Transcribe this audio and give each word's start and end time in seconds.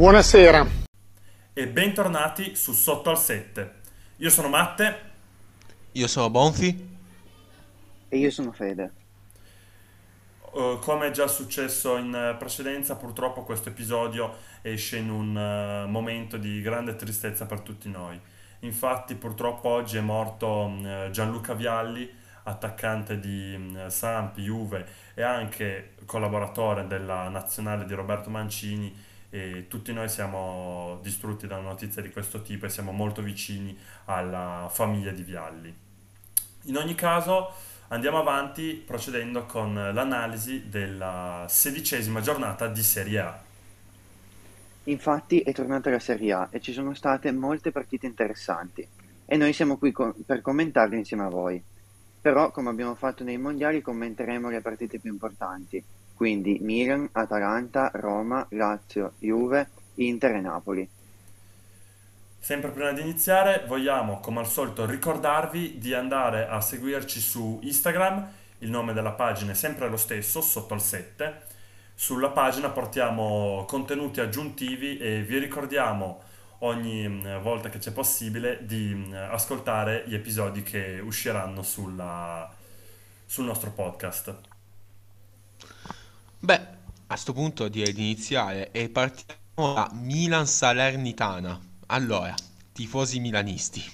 Buonasera. 0.00 0.66
E 1.52 1.68
bentornati 1.68 2.56
su 2.56 2.72
Sotto 2.72 3.10
al 3.10 3.18
7. 3.18 3.74
Io 4.16 4.30
sono 4.30 4.48
Matte. 4.48 4.98
Io 5.92 6.06
sono 6.06 6.30
Bonfi. 6.30 6.96
E 8.08 8.16
io 8.16 8.30
sono 8.30 8.50
Fede. 8.50 8.92
Uh, 10.52 10.78
come 10.78 11.08
è 11.08 11.10
già 11.10 11.26
successo 11.26 11.98
in 11.98 12.34
precedenza, 12.38 12.96
purtroppo 12.96 13.42
questo 13.42 13.68
episodio 13.68 14.36
esce 14.62 14.96
in 14.96 15.10
un 15.10 15.36
uh, 15.36 15.86
momento 15.86 16.38
di 16.38 16.62
grande 16.62 16.96
tristezza 16.96 17.44
per 17.44 17.60
tutti 17.60 17.90
noi. 17.90 18.18
Infatti, 18.60 19.14
purtroppo 19.16 19.68
oggi 19.68 19.98
è 19.98 20.00
morto 20.00 20.64
uh, 20.64 21.10
Gianluca 21.10 21.52
Vialli, 21.52 22.10
attaccante 22.44 23.20
di 23.20 23.54
um, 23.54 23.88
Samp, 23.88 24.38
Juve 24.38 24.86
e 25.12 25.22
anche 25.22 25.96
collaboratore 26.06 26.86
della 26.86 27.28
nazionale 27.28 27.84
di 27.84 27.92
Roberto 27.92 28.30
Mancini 28.30 29.08
e 29.30 29.66
tutti 29.68 29.92
noi 29.92 30.08
siamo 30.08 30.98
distrutti 31.02 31.46
da 31.46 31.56
una 31.56 31.70
notizia 31.70 32.02
di 32.02 32.10
questo 32.10 32.42
tipo 32.42 32.66
e 32.66 32.68
siamo 32.68 32.92
molto 32.92 33.22
vicini 33.22 33.76
alla 34.06 34.68
famiglia 34.70 35.12
di 35.12 35.22
Vialli. 35.22 35.74
In 36.64 36.76
ogni 36.76 36.94
caso, 36.94 37.54
Andiamo 37.92 38.18
avanti 38.18 38.80
procedendo 38.86 39.46
con 39.46 39.74
l'analisi 39.74 40.68
della 40.68 41.44
sedicesima 41.48 42.20
giornata 42.20 42.68
di 42.68 42.84
Serie 42.84 43.18
A. 43.18 43.42
Infatti 44.84 45.40
è 45.40 45.52
tornata 45.52 45.90
la 45.90 45.98
Serie 45.98 46.32
A 46.32 46.48
e 46.52 46.60
ci 46.60 46.72
sono 46.72 46.94
state 46.94 47.32
molte 47.32 47.72
partite 47.72 48.06
interessanti 48.06 48.86
e 49.26 49.36
noi 49.36 49.52
siamo 49.52 49.76
qui 49.76 49.90
co- 49.90 50.14
per 50.24 50.40
commentarle 50.40 50.98
insieme 50.98 51.24
a 51.24 51.30
voi. 51.30 51.60
Però, 52.20 52.52
come 52.52 52.70
abbiamo 52.70 52.94
fatto 52.94 53.24
nei 53.24 53.38
mondiali, 53.38 53.82
commenteremo 53.82 54.48
le 54.50 54.60
partite 54.60 55.00
più 55.00 55.10
importanti, 55.10 55.82
quindi 56.20 56.58
Milan, 56.60 57.08
Atalanta, 57.12 57.90
Roma, 57.94 58.46
Lazio, 58.50 59.14
Juve, 59.20 59.70
Inter 59.94 60.32
e 60.32 60.40
Napoli. 60.42 60.86
Sempre 62.38 62.68
prima 62.72 62.92
di 62.92 63.00
iniziare 63.00 63.64
vogliamo 63.66 64.20
come 64.20 64.40
al 64.40 64.46
solito 64.46 64.84
ricordarvi 64.84 65.78
di 65.78 65.94
andare 65.94 66.46
a 66.46 66.60
seguirci 66.60 67.18
su 67.20 67.58
Instagram, 67.62 68.32
il 68.58 68.68
nome 68.68 68.92
della 68.92 69.12
pagina 69.12 69.52
è 69.52 69.54
sempre 69.54 69.88
lo 69.88 69.96
stesso, 69.96 70.42
sotto 70.42 70.74
al 70.74 70.82
7. 70.82 71.40
Sulla 71.94 72.28
pagina 72.28 72.68
portiamo 72.68 73.64
contenuti 73.66 74.20
aggiuntivi 74.20 74.98
e 74.98 75.22
vi 75.22 75.38
ricordiamo 75.38 76.20
ogni 76.58 77.08
mm, 77.08 77.38
volta 77.38 77.70
che 77.70 77.78
c'è 77.78 77.92
possibile 77.92 78.58
di 78.66 78.92
mm, 78.94 79.14
ascoltare 79.30 80.04
gli 80.06 80.14
episodi 80.14 80.62
che 80.62 81.00
usciranno 81.02 81.62
sulla, 81.62 82.54
sul 83.24 83.46
nostro 83.46 83.70
podcast. 83.70 84.48
Beh, 86.42 86.54
a 86.54 86.68
questo 87.06 87.34
punto 87.34 87.68
direi 87.68 87.92
di 87.92 88.00
iniziare 88.00 88.70
e 88.70 88.88
partiamo 88.88 89.74
da 89.74 89.90
Milan 89.92 90.46
Salernitana. 90.46 91.60
Allora, 91.88 92.34
tifosi 92.72 93.20
milanisti, 93.20 93.84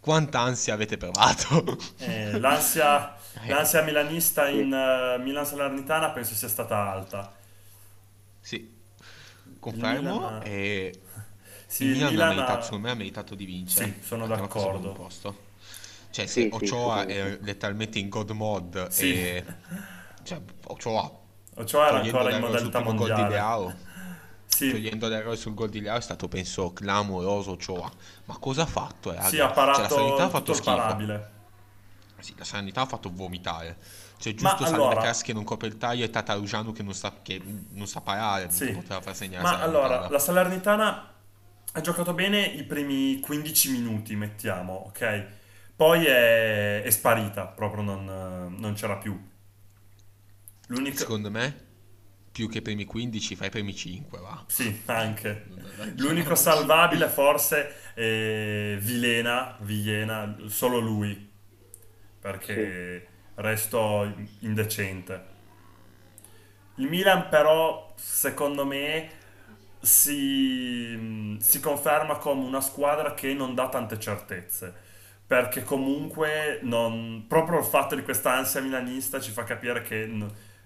quanta 0.00 0.40
ansia 0.40 0.74
avete 0.74 0.96
provato? 0.96 1.78
Eh, 1.98 2.36
l'ansia, 2.40 3.16
eh. 3.42 3.48
l'ansia 3.48 3.82
milanista 3.82 4.48
in 4.48 4.72
uh, 4.72 5.22
Milan 5.22 5.46
Salernitana 5.46 6.10
penso 6.10 6.34
sia 6.34 6.48
stata 6.48 6.90
alta. 6.90 7.32
Sì, 8.40 8.76
confermo. 9.60 10.18
Milan... 10.18 10.40
E... 10.44 11.00
Sì, 11.68 11.84
il 11.84 11.90
Milan, 11.90 12.10
Milan 12.12 12.28
ha 12.28 12.34
meritato, 12.34 12.62
secondo 12.62 12.86
me 12.86 12.92
ha 12.92 12.96
meritato 12.96 13.34
di 13.34 13.44
vincere. 13.44 13.94
Sì, 14.00 14.06
sono 14.06 14.26
d'accordo. 14.26 15.10
Cioè, 16.10 16.26
se 16.26 16.26
sì, 16.26 16.48
Ochoa 16.50 17.02
sì, 17.02 17.12
è 17.12 17.38
letteralmente 17.42 17.98
in 17.98 18.08
God 18.08 18.30
mod 18.30 18.88
sì. 18.88 19.12
e... 19.12 19.44
Cioè, 20.22 20.40
Ochoa... 20.64 21.17
Ochoa 21.58 21.88
era 21.88 22.00
ancora 22.00 22.30
in 22.30 22.40
modalità 22.40 22.80
mondiale 22.80 23.76
sì. 24.46 24.70
togliendo 24.70 25.08
l'errore 25.08 25.36
sul 25.36 25.54
gol 25.54 25.68
di 25.68 25.80
Leao 25.80 25.98
è 25.98 26.00
stato 26.00 26.28
penso 26.28 26.72
clamoroso 26.72 27.56
Cioè, 27.56 27.88
ma 28.24 28.36
cosa 28.38 28.62
ha 28.62 28.66
fatto? 28.66 29.12
Eh? 29.12 29.22
Sì, 29.22 29.40
ha 29.40 29.50
parato 29.50 29.80
cioè, 29.80 29.88
la 29.88 29.94
sanità 29.96 30.24
ha 30.24 30.28
fatto 30.28 30.54
schifo. 30.54 31.26
Sì, 32.20 32.34
la 32.36 32.44
sanità 32.44 32.80
ha 32.80 32.86
fatto 32.86 33.10
vomitare. 33.12 33.76
Cioè, 34.18 34.34
giusto 34.34 34.62
ma 34.62 34.68
allora... 34.68 34.94
Salvecas 34.94 35.22
che 35.22 35.32
non 35.32 35.44
copre 35.44 35.68
il 35.68 35.78
taglio 35.78 36.04
e 36.04 36.10
Tatarugiano 36.10 36.72
che 36.72 36.82
non 36.82 36.94
sa, 36.94 37.14
che 37.22 37.40
non 37.70 37.86
sa 37.86 38.00
parare, 38.00 38.50
sì. 38.50 38.72
poteva 38.72 39.00
far 39.00 39.14
segnare. 39.14 39.42
Ma 39.44 39.60
allora, 39.60 40.08
la 40.08 40.18
Salernitana 40.18 41.12
ha 41.72 41.80
giocato 41.80 42.12
bene 42.14 42.44
i 42.44 42.64
primi 42.64 43.20
15 43.20 43.70
minuti, 43.70 44.16
mettiamo, 44.16 44.86
ok? 44.86 45.26
Poi 45.76 46.06
è, 46.06 46.82
è 46.82 46.90
sparita, 46.90 47.46
proprio 47.46 47.82
non, 47.82 48.56
non 48.58 48.74
c'era 48.74 48.96
più. 48.96 49.16
L'unico... 50.68 50.96
Secondo 50.96 51.30
me 51.30 51.66
più 52.38 52.48
che 52.48 52.58
i 52.58 52.62
primi 52.62 52.84
15, 52.84 53.34
fai 53.34 53.48
i 53.48 53.50
primi 53.50 53.74
5, 53.74 54.20
va. 54.20 54.44
Sì, 54.46 54.82
anche. 54.86 55.46
L'unico 55.96 56.36
salvabile 56.36 57.08
forse 57.08 57.94
è 57.94 58.76
Vilena, 58.78 59.56
Villena, 59.60 60.36
solo 60.46 60.78
lui, 60.78 61.28
perché 62.20 63.00
sì. 63.00 63.40
resto 63.42 64.14
indecente. 64.40 65.36
Il 66.76 66.86
Milan 66.86 67.28
però, 67.28 67.92
secondo 67.96 68.64
me, 68.64 69.10
si, 69.80 71.36
si 71.40 71.58
conferma 71.58 72.18
come 72.18 72.44
una 72.44 72.60
squadra 72.60 73.14
che 73.14 73.34
non 73.34 73.56
dà 73.56 73.68
tante 73.68 73.98
certezze 73.98 74.86
perché 75.26 75.62
comunque 75.62 76.60
non, 76.62 77.26
proprio 77.28 77.58
il 77.58 77.64
fatto 77.64 77.94
di 77.94 78.02
questa 78.02 78.32
ansia 78.32 78.62
milanista 78.62 79.20
ci 79.20 79.30
fa 79.30 79.44
capire 79.44 79.82
che 79.82 80.06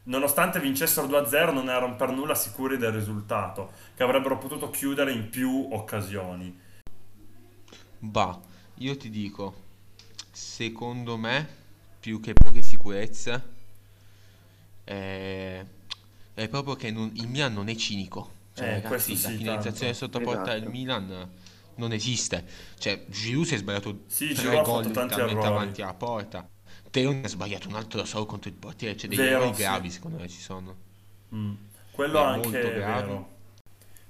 nonostante 0.04 0.60
vincessero 0.60 1.06
2-0 1.06 1.52
non 1.52 1.68
erano 1.68 1.96
per 1.96 2.10
nulla 2.10 2.34
sicuri 2.34 2.76
del 2.76 2.92
risultato, 2.92 3.72
che 3.94 4.02
avrebbero 4.02 4.38
potuto 4.38 4.70
chiudere 4.70 5.12
in 5.12 5.28
più 5.30 5.68
occasioni. 5.72 6.60
Bah, 8.00 8.38
io 8.76 8.96
ti 8.98 9.08
dico, 9.10 9.54
secondo 10.30 11.16
me, 11.16 11.48
più 12.00 12.20
che 12.20 12.34
poche 12.34 12.62
sicurezze, 12.62 13.42
è, 14.84 15.64
è 16.34 16.48
proprio 16.48 16.74
che 16.76 16.90
non, 16.90 17.10
il 17.14 17.28
Milan 17.28 17.52
non 17.52 17.68
è 17.68 17.74
cinico. 17.74 18.40
Cioè, 18.54 18.68
eh, 18.68 18.80
ragazzi, 18.80 19.16
sì, 19.16 19.22
la 19.22 19.30
finalizzazione 19.30 19.92
tanto. 19.92 19.94
sotto 19.94 20.20
porta 20.20 20.52
Esatto. 20.52 20.58
del 20.58 20.66
Milan 20.68 21.30
non 21.76 21.92
esiste. 21.92 22.46
Cioè, 22.78 23.04
Giroud 23.08 23.46
si 23.46 23.54
è 23.54 23.58
sbagliato 23.58 24.04
Sì, 24.06 24.32
tre 24.32 24.44
Giroud 24.44 24.62
gol 24.62 24.84
fatto 24.84 24.90
tanti 24.92 25.20
letteralmente 25.20 25.46
errori. 25.46 25.46
avanti 25.46 25.82
alla 25.82 25.94
porta. 25.94 26.48
Teon 26.92 27.22
ha 27.24 27.28
sbagliato 27.28 27.68
un 27.68 27.74
altro 27.74 27.98
da 27.98 28.04
solo 28.04 28.26
contro 28.26 28.50
il 28.50 28.56
portiere. 28.56 28.96
Cioè, 28.96 29.08
degli 29.08 29.18
Vero, 29.18 29.38
errori 29.38 29.54
sì. 29.54 29.62
gravi, 29.62 29.90
secondo 29.90 30.18
me 30.18 30.28
ci 30.28 30.40
sono. 30.40 30.76
Mm. 31.34 31.52
Quello 31.90 32.18
È 32.18 32.22
anche 32.22 32.48
molto 32.48 32.72
grave. 32.74 33.24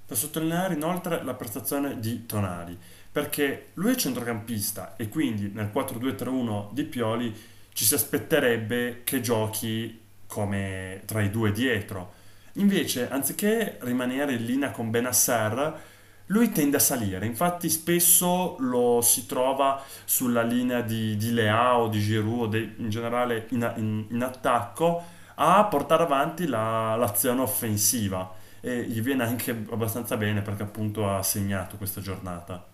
Da 0.05 0.15
sottolineare 0.15 0.73
inoltre 0.73 1.23
la 1.23 1.33
prestazione 1.33 1.99
di 1.99 2.25
Tonali, 2.25 2.77
perché 3.09 3.69
lui 3.75 3.93
è 3.93 3.95
centrocampista 3.95 4.97
e 4.97 5.07
quindi 5.07 5.49
nel 5.53 5.71
4-2-3-1 5.73 6.73
di 6.73 6.83
Pioli 6.83 7.33
ci 7.71 7.85
si 7.85 7.93
aspetterebbe 7.93 9.01
che 9.05 9.21
giochi 9.21 10.01
come 10.27 11.03
tra 11.05 11.21
i 11.21 11.29
due 11.29 11.53
dietro. 11.53 12.13
Invece, 12.53 13.09
anziché 13.09 13.77
rimanere 13.81 14.33
in 14.33 14.43
linea 14.43 14.71
con 14.71 14.91
Benasser, 14.91 15.81
lui 16.27 16.51
tende 16.51 16.77
a 16.77 16.79
salire, 16.79 17.25
infatti 17.25 17.69
spesso 17.69 18.55
lo 18.59 19.01
si 19.01 19.25
trova 19.25 19.81
sulla 20.05 20.41
linea 20.41 20.81
di, 20.81 21.15
di 21.17 21.31
Leao, 21.33 21.87
di 21.89 21.99
Giroud, 21.99 22.49
de- 22.51 22.75
in 22.77 22.89
generale 22.89 23.47
in, 23.51 23.73
in- 23.77 24.05
in 24.09 24.23
attacco, 24.23 25.03
a 25.35 25.63
portare 25.65 26.03
avanti 26.03 26.47
la- 26.47 26.95
l'azione 26.95 27.41
offensiva 27.41 28.33
e 28.61 28.83
gli 28.83 29.01
viene 29.01 29.23
anche 29.23 29.51
abbastanza 29.71 30.15
bene 30.17 30.41
perché 30.41 30.63
appunto 30.63 31.09
ha 31.09 31.21
segnato 31.23 31.77
questa 31.77 32.01
giornata. 32.01 32.65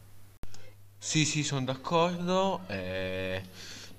Sì, 0.97 1.25
sì, 1.25 1.43
sono 1.43 1.65
d'accordo. 1.65 2.63
eh, 2.67 3.43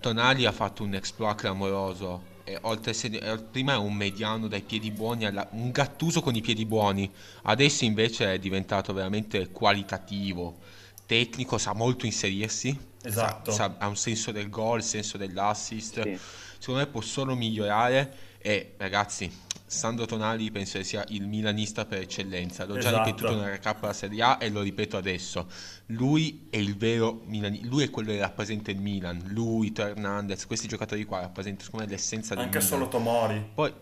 Tonali 0.00 0.44
ha 0.46 0.52
fatto 0.52 0.82
un 0.84 0.94
exploit 0.94 1.36
clamoroso. 1.36 2.29
E 2.44 2.58
oltre 2.62 2.90
a 2.90 2.94
essere- 2.94 3.20
eh, 3.20 3.38
prima 3.38 3.72
era 3.72 3.80
un 3.80 3.94
mediano 3.94 4.48
dai 4.48 4.62
piedi 4.62 4.90
buoni, 4.90 5.24
alla- 5.26 5.48
un 5.52 5.70
Gattuso 5.70 6.20
con 6.20 6.34
i 6.34 6.40
piedi 6.40 6.64
buoni. 6.66 7.10
Adesso 7.42 7.84
invece 7.84 8.34
è 8.34 8.38
diventato 8.38 8.92
veramente 8.92 9.50
qualitativo, 9.50 10.58
tecnico, 11.06 11.58
sa 11.58 11.74
molto 11.74 12.06
inserirsi. 12.06 12.88
sa- 13.00 13.08
Esatto. 13.08 13.50
sa- 13.50 13.76
ha 13.78 13.86
un 13.88 13.96
senso 13.96 14.30
del 14.30 14.50
gol, 14.50 14.82
senso 14.82 15.16
dell'assist. 15.16 16.02
Sì. 16.02 16.18
Secondo 16.58 16.80
me 16.80 16.86
può 16.86 17.00
solo 17.00 17.34
migliorare. 17.34 18.14
E 18.42 18.74
ragazzi, 18.78 19.30
Sandro 19.66 20.06
Tonali 20.06 20.50
penso 20.50 20.78
che 20.78 20.84
sia 20.84 21.04
il 21.08 21.26
milanista 21.26 21.84
per 21.84 22.00
eccellenza. 22.00 22.64
L'ho 22.64 22.78
già 22.78 22.88
Esatto. 22.88 23.04
ripetuto 23.04 23.34
nella 23.34 23.50
recap 23.50 23.80
della 23.80 23.92
Serie 23.92 24.22
A 24.22 24.38
e 24.40 24.48
lo 24.48 24.62
ripeto 24.62 24.96
adesso. 24.96 25.46
Lui 25.86 26.46
è 26.48 26.56
il 26.56 26.74
vero 26.76 27.20
Milan, 27.26 27.58
lui 27.64 27.84
è 27.84 27.90
quello 27.90 28.10
che 28.12 28.18
rappresenta 28.18 28.70
il 28.70 28.80
Milan. 28.80 29.22
Lui, 29.26 29.72
Hernandez, 29.76 30.46
questi 30.46 30.66
giocatori 30.68 31.04
qua 31.04 31.20
rappresentano 31.20 31.64
secondo 31.64 31.84
me 31.84 31.90
l'essenza 31.92 32.34
del 32.34 32.44
Anche 32.44 32.56
Milan. 32.58 32.70
solo 32.72 32.88
Tomori. 32.88 33.50
Poi 33.54 33.72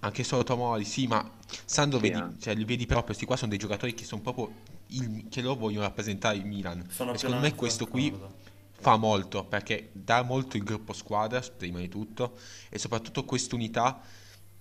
anche 0.00 0.24
solo 0.24 0.44
Tomori, 0.44 0.84
sì, 0.84 1.06
ma 1.06 1.28
Sandro 1.64 1.98
Sì, 1.98 2.04
vedi, 2.08 2.18
anche. 2.20 2.40
cioè, 2.40 2.54
li 2.54 2.64
vedi 2.64 2.84
proprio, 2.84 3.06
questi 3.06 3.24
qua 3.24 3.36
sono 3.36 3.50
dei 3.50 3.58
giocatori 3.58 3.94
che 3.94 4.04
sono 4.04 4.20
proprio 4.20 4.52
il- 4.88 5.26
che 5.30 5.40
loro 5.40 5.58
vogliono 5.58 5.84
rappresentare 5.84 6.36
il 6.36 6.44
Milan. 6.44 6.86
Sono 6.90 7.12
E 7.14 7.18
secondo 7.18 7.40
me 7.40 7.54
questo 7.54 7.86
qui 7.86 8.10
d'accordo. 8.10 8.34
Fa 8.80 8.96
molto 8.96 9.44
perché 9.44 9.90
dà 9.92 10.22
molto 10.22 10.56
il 10.56 10.64
gruppo 10.64 10.92
squadra 10.92 11.40
prima 11.56 11.78
di 11.80 11.88
tutto 11.88 12.36
e 12.68 12.78
soprattutto 12.78 13.24
quest'unità 13.24 14.00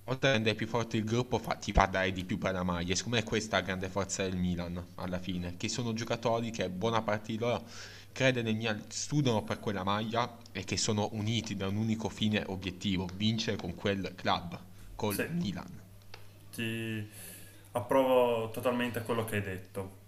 oltre 0.05 0.29
a 0.29 0.31
rendere 0.33 0.55
più 0.55 0.67
forte 0.67 0.97
il 0.97 1.03
gruppo, 1.03 1.37
fa- 1.37 1.55
ti 1.55 1.71
fa 1.71 1.85
dare 1.85 2.11
di 2.11 2.25
più 2.25 2.37
per 2.39 2.53
la 2.53 2.63
maglia. 2.63 2.95
Secondo 2.95 3.17
me 3.17 3.23
questa 3.23 3.57
è 3.57 3.59
la 3.59 3.65
grande 3.67 3.89
forza 3.89 4.23
del 4.23 4.35
Milan, 4.37 4.83
alla 4.95 5.19
fine, 5.19 5.55
che 5.55 5.69
sono 5.69 5.93
giocatori 5.93 6.49
che 6.51 6.67
buona 6.69 7.01
parte 7.03 7.31
di 7.33 7.37
loro 7.37 7.63
crede 8.11 8.41
nel 8.41 8.55
Milan, 8.55 8.83
studiano 8.89 9.43
per 9.43 9.59
quella 9.59 9.83
maglia 9.83 10.37
e 10.51 10.63
che 10.63 10.77
sono 10.77 11.09
uniti 11.13 11.55
da 11.55 11.67
un 11.67 11.75
unico 11.77 12.09
fine 12.09 12.43
obiettivo, 12.47 13.07
vincere 13.15 13.55
con 13.57 13.75
quel 13.75 14.13
club, 14.15 14.59
col 14.95 15.17
Sì, 15.17 15.23
Milan. 15.27 15.79
ti 16.51 17.09
approvo 17.71 18.49
totalmente 18.51 19.03
quello 19.03 19.25
che 19.25 19.35
hai 19.37 19.41
detto. 19.41 19.98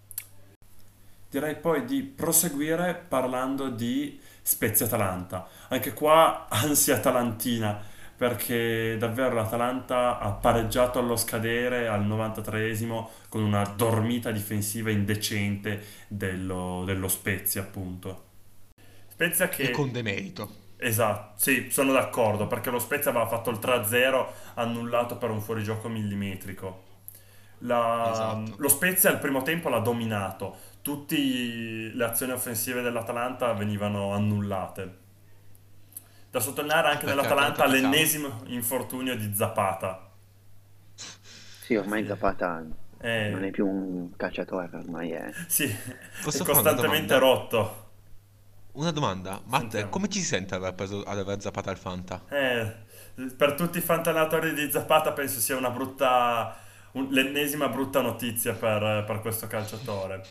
Direi 1.31 1.55
poi 1.55 1.85
di 1.85 2.03
proseguire 2.03 2.93
parlando 3.07 3.69
di 3.69 4.19
Spezia 4.41 4.85
Atalanta. 4.85 5.47
Anche 5.69 5.93
qua 5.93 6.47
ansia 6.51 6.97
atalantina, 6.97 7.81
perché 8.17 8.97
davvero 8.99 9.33
l'Atalanta 9.35 10.19
ha 10.19 10.29
pareggiato 10.31 10.99
allo 10.99 11.15
scadere 11.15 11.87
al 11.87 12.05
93esimo 12.05 13.07
con 13.29 13.43
una 13.43 13.63
dormita 13.63 14.31
difensiva 14.31 14.91
indecente 14.91 15.81
dello, 16.09 16.83
dello 16.85 17.07
Spezia, 17.07 17.61
appunto. 17.61 18.25
Spezia 19.07 19.45
E 19.45 19.49
che 19.49 19.71
con 19.71 19.89
demerito. 19.89 20.59
Esatto, 20.75 21.39
sì, 21.39 21.69
sono 21.71 21.93
d'accordo, 21.93 22.47
perché 22.47 22.69
lo 22.71 22.79
Spezia 22.79 23.11
aveva 23.11 23.27
fatto 23.27 23.51
il 23.51 23.57
3-0 23.57 24.27
annullato 24.55 25.15
per 25.15 25.29
un 25.29 25.39
fuorigioco 25.39 25.87
millimetrico. 25.87 26.89
La- 27.63 28.09
Esatto. 28.11 28.55
lo 28.57 28.67
Spezia 28.69 29.09
al 29.09 29.19
primo 29.19 29.41
tempo 29.43 29.69
l'ha 29.69 29.79
dominato, 29.79 30.57
tutte 30.81 31.15
le 31.17 32.03
azioni 32.03 32.31
offensive 32.33 32.81
dell'Atalanta 32.81 33.53
venivano 33.53 34.13
annullate. 34.13 34.99
Da 36.31 36.39
sottolineare 36.39 36.87
anche 36.89 37.05
Perché 37.05 37.09
nell'Atalanta 37.09 37.63
Atalanta 37.63 37.63
attaccava. 37.65 37.89
l'ennesimo 37.95 38.41
infortunio 38.47 39.15
di 39.15 39.33
Zapata. 39.35 40.09
Sì, 41.59 41.75
ormai 41.75 42.05
Zapata 42.05 42.59
non 42.59 42.73
Eh, 42.99 43.31
è 43.43 43.51
più 43.51 43.67
un 43.67 44.15
calciatore, 44.15 44.69
ormai 44.77 45.11
è... 45.11 45.31
sì, 45.47 45.65
è 45.65 45.95
Posso 46.21 46.45
costantemente 46.45 47.17
rotto. 47.17 47.89
Una 48.73 48.91
domanda, 48.91 49.41
Matt, 49.45 49.71
Sentiamo. 49.71 49.89
come 49.89 50.07
ci 50.09 50.19
si 50.19 50.25
sente 50.25 50.55
ad 50.55 50.61
aver 50.61 50.75
preso, 50.75 51.03
ad 51.03 51.17
aver 51.17 51.41
zappato 51.41 51.69
al 51.69 51.77
Fanta? 51.77 52.21
Eh, 52.29 52.75
per 53.35 53.53
tutti 53.55 53.77
i 53.77 53.81
fantallenatori 53.81 54.53
di 54.53 54.71
Zapata 54.71 55.11
penso 55.11 55.39
sia 55.39 55.57
una 55.57 55.69
brutta, 55.69 56.57
un- 56.93 57.09
l'ennesima 57.11 57.67
brutta 57.69 58.01
notizia 58.01 58.53
per, 58.53 59.03
per 59.05 59.19
questo 59.21 59.47
calciatore. 59.47 60.29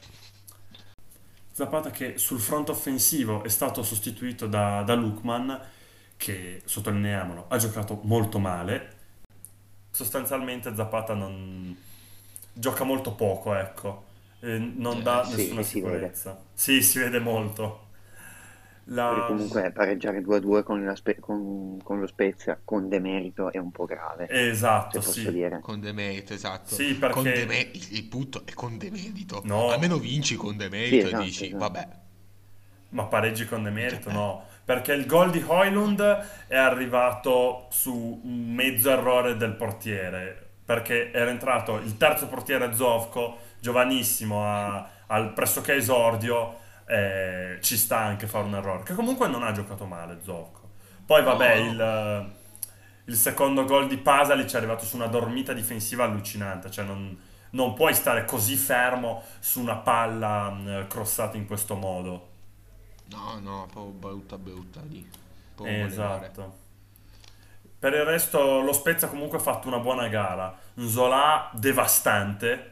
Zapata 1.53 1.91
che 1.91 2.17
sul 2.17 2.41
fronte 2.41 2.71
offensivo 2.71 3.43
è 3.45 3.49
stato 3.49 3.83
sostituito 3.83 4.47
da, 4.47 4.83
da 4.83 4.95
Lookman, 4.95 5.61
che 6.17 6.63
sottolineiamolo, 6.65 7.47
ha 7.49 7.57
giocato 7.59 8.01
molto 8.05 8.39
male. 8.39 8.97
Sostanzialmente 9.91 10.75
Zapata 10.75 11.15
non 11.15 11.77
gioca 12.53 12.85
molto 12.85 13.15
poco, 13.15 13.55
ecco, 13.55 14.05
non 14.41 15.03
Eh, 15.03 15.03
dà 15.03 15.25
Sì, 15.25 15.31
nessuna 15.31 15.61
e 15.61 15.65
si 15.65 15.81
vede. 15.81 16.13
sicurezza. 16.13 16.39
Sì, 16.55 16.83
si 16.83 16.99
vede 16.99 17.19
molto. 17.21 17.89
La... 18.93 19.25
comunque 19.27 19.71
pareggiare 19.73 20.21
2-2 20.21 20.63
con, 20.63 20.85
la 20.85 20.97
Spe- 20.97 21.19
con- 21.21 21.81
con 21.83 22.01
lo 22.01 22.07
Spezia 22.07 22.61
con 22.65 22.89
demerito 22.89 23.53
è 23.53 23.59
un 23.59 23.71
po' 23.71 23.85
grave, 23.85 24.29
Esatto, 24.29 24.99
posso 24.99 25.13
sì. 25.13 25.31
dire. 25.31 25.61
Con 25.61 25.81
demerito, 25.81 26.35
esatto. 26.35 26.75
Sì, 26.75 26.99
Con 27.09 27.23
perché... 27.23 27.33
deme- 27.33 27.71
il 27.73 27.87
il 27.97 28.05
punto 28.09 28.43
è 28.45 28.53
con 28.53 28.79
demerito. 28.79 29.43
No, 29.45 29.71
Almeno 29.71 29.99
vinci 29.99 30.35
con 30.37 30.53
Sì, 30.53 30.57
demerito 30.57 31.07
e 31.07 31.09
esatto, 31.09 31.23
dici, 31.23 31.47
esatto. 31.47 31.59
vabbè, 31.59 31.89
Ma 32.91 33.05
pareggi 33.05 33.47
con 33.47 33.63
demerito, 33.63 34.09
eh, 34.09 34.13
no. 34.13 34.45
Perché 34.65 34.93
il 34.93 35.07
gol 35.07 35.31
di 35.31 35.43
Højlund 35.47 36.01
è 36.49 36.57
arrivato 36.57 37.67
su 37.71 38.21
un 38.25 38.53
mezzo 38.53 38.91
errore 38.91 39.37
del 39.37 39.55
portiere. 39.55 40.49
Perché 40.65 41.13
era 41.13 41.31
entrato 41.31 41.77
il 41.79 41.97
terzo 41.97 42.27
portiere 42.29 42.75
Zovko, 42.75 43.39
giovanissimo, 43.61 44.45
a- 44.45 44.89
al 45.07 45.33
pressoché 45.33 45.75
esordio. 45.75 46.59
Eh, 46.91 47.59
ci 47.61 47.77
sta 47.77 47.99
anche 47.99 48.27
fare 48.27 48.45
un 48.45 48.55
errore. 48.57 48.83
Che 48.83 48.95
comunque 48.95 49.29
non 49.29 49.45
ha 49.45 49.53
giocato 49.53 49.87
male 49.87 50.19
Zovko. 50.23 50.69
Poi 51.07 51.23
vabbè, 51.23 51.61
no. 51.61 51.71
il, 51.71 52.33
il 53.05 53.15
secondo 53.15 53.65
gol 53.65 53.87
di 53.87 53.97
Pasalic 53.97 54.53
è 54.53 54.57
arrivato 54.57 54.85
su 54.85 54.97
una 54.97 55.07
dormita 55.07 55.53
difensiva 55.53 56.05
allucinante. 56.05 56.69
Cioè 56.69 56.85
non, 56.85 57.17
non 57.51 57.75
puoi 57.75 57.95
stare 57.95 58.25
così 58.25 58.57
fermo 58.57 59.23
su 59.39 59.61
una 59.61 59.77
palla 59.77 60.51
mh, 60.51 60.87
crossata 60.89 61.37
in 61.37 61.47
questo 61.47 61.77
modo. 61.77 62.29
No, 63.11 63.39
no, 63.41 63.69
proprio 63.71 63.93
brutta 63.93 64.37
brutta 64.37 64.81
lì. 64.89 65.09
Volevare. 65.55 65.87
Esatto. 65.87 66.59
Per 67.79 67.95
il 67.95 68.05
resto 68.05 68.61
lo 68.61 68.73
Spezia 68.73 69.09
comunque 69.09 69.39
ha 69.39 69.41
fatto 69.41 69.69
una 69.69 69.79
buona 69.79 70.09
gara. 70.09 70.59
Zola 70.75 71.51
devastante. 71.55 72.70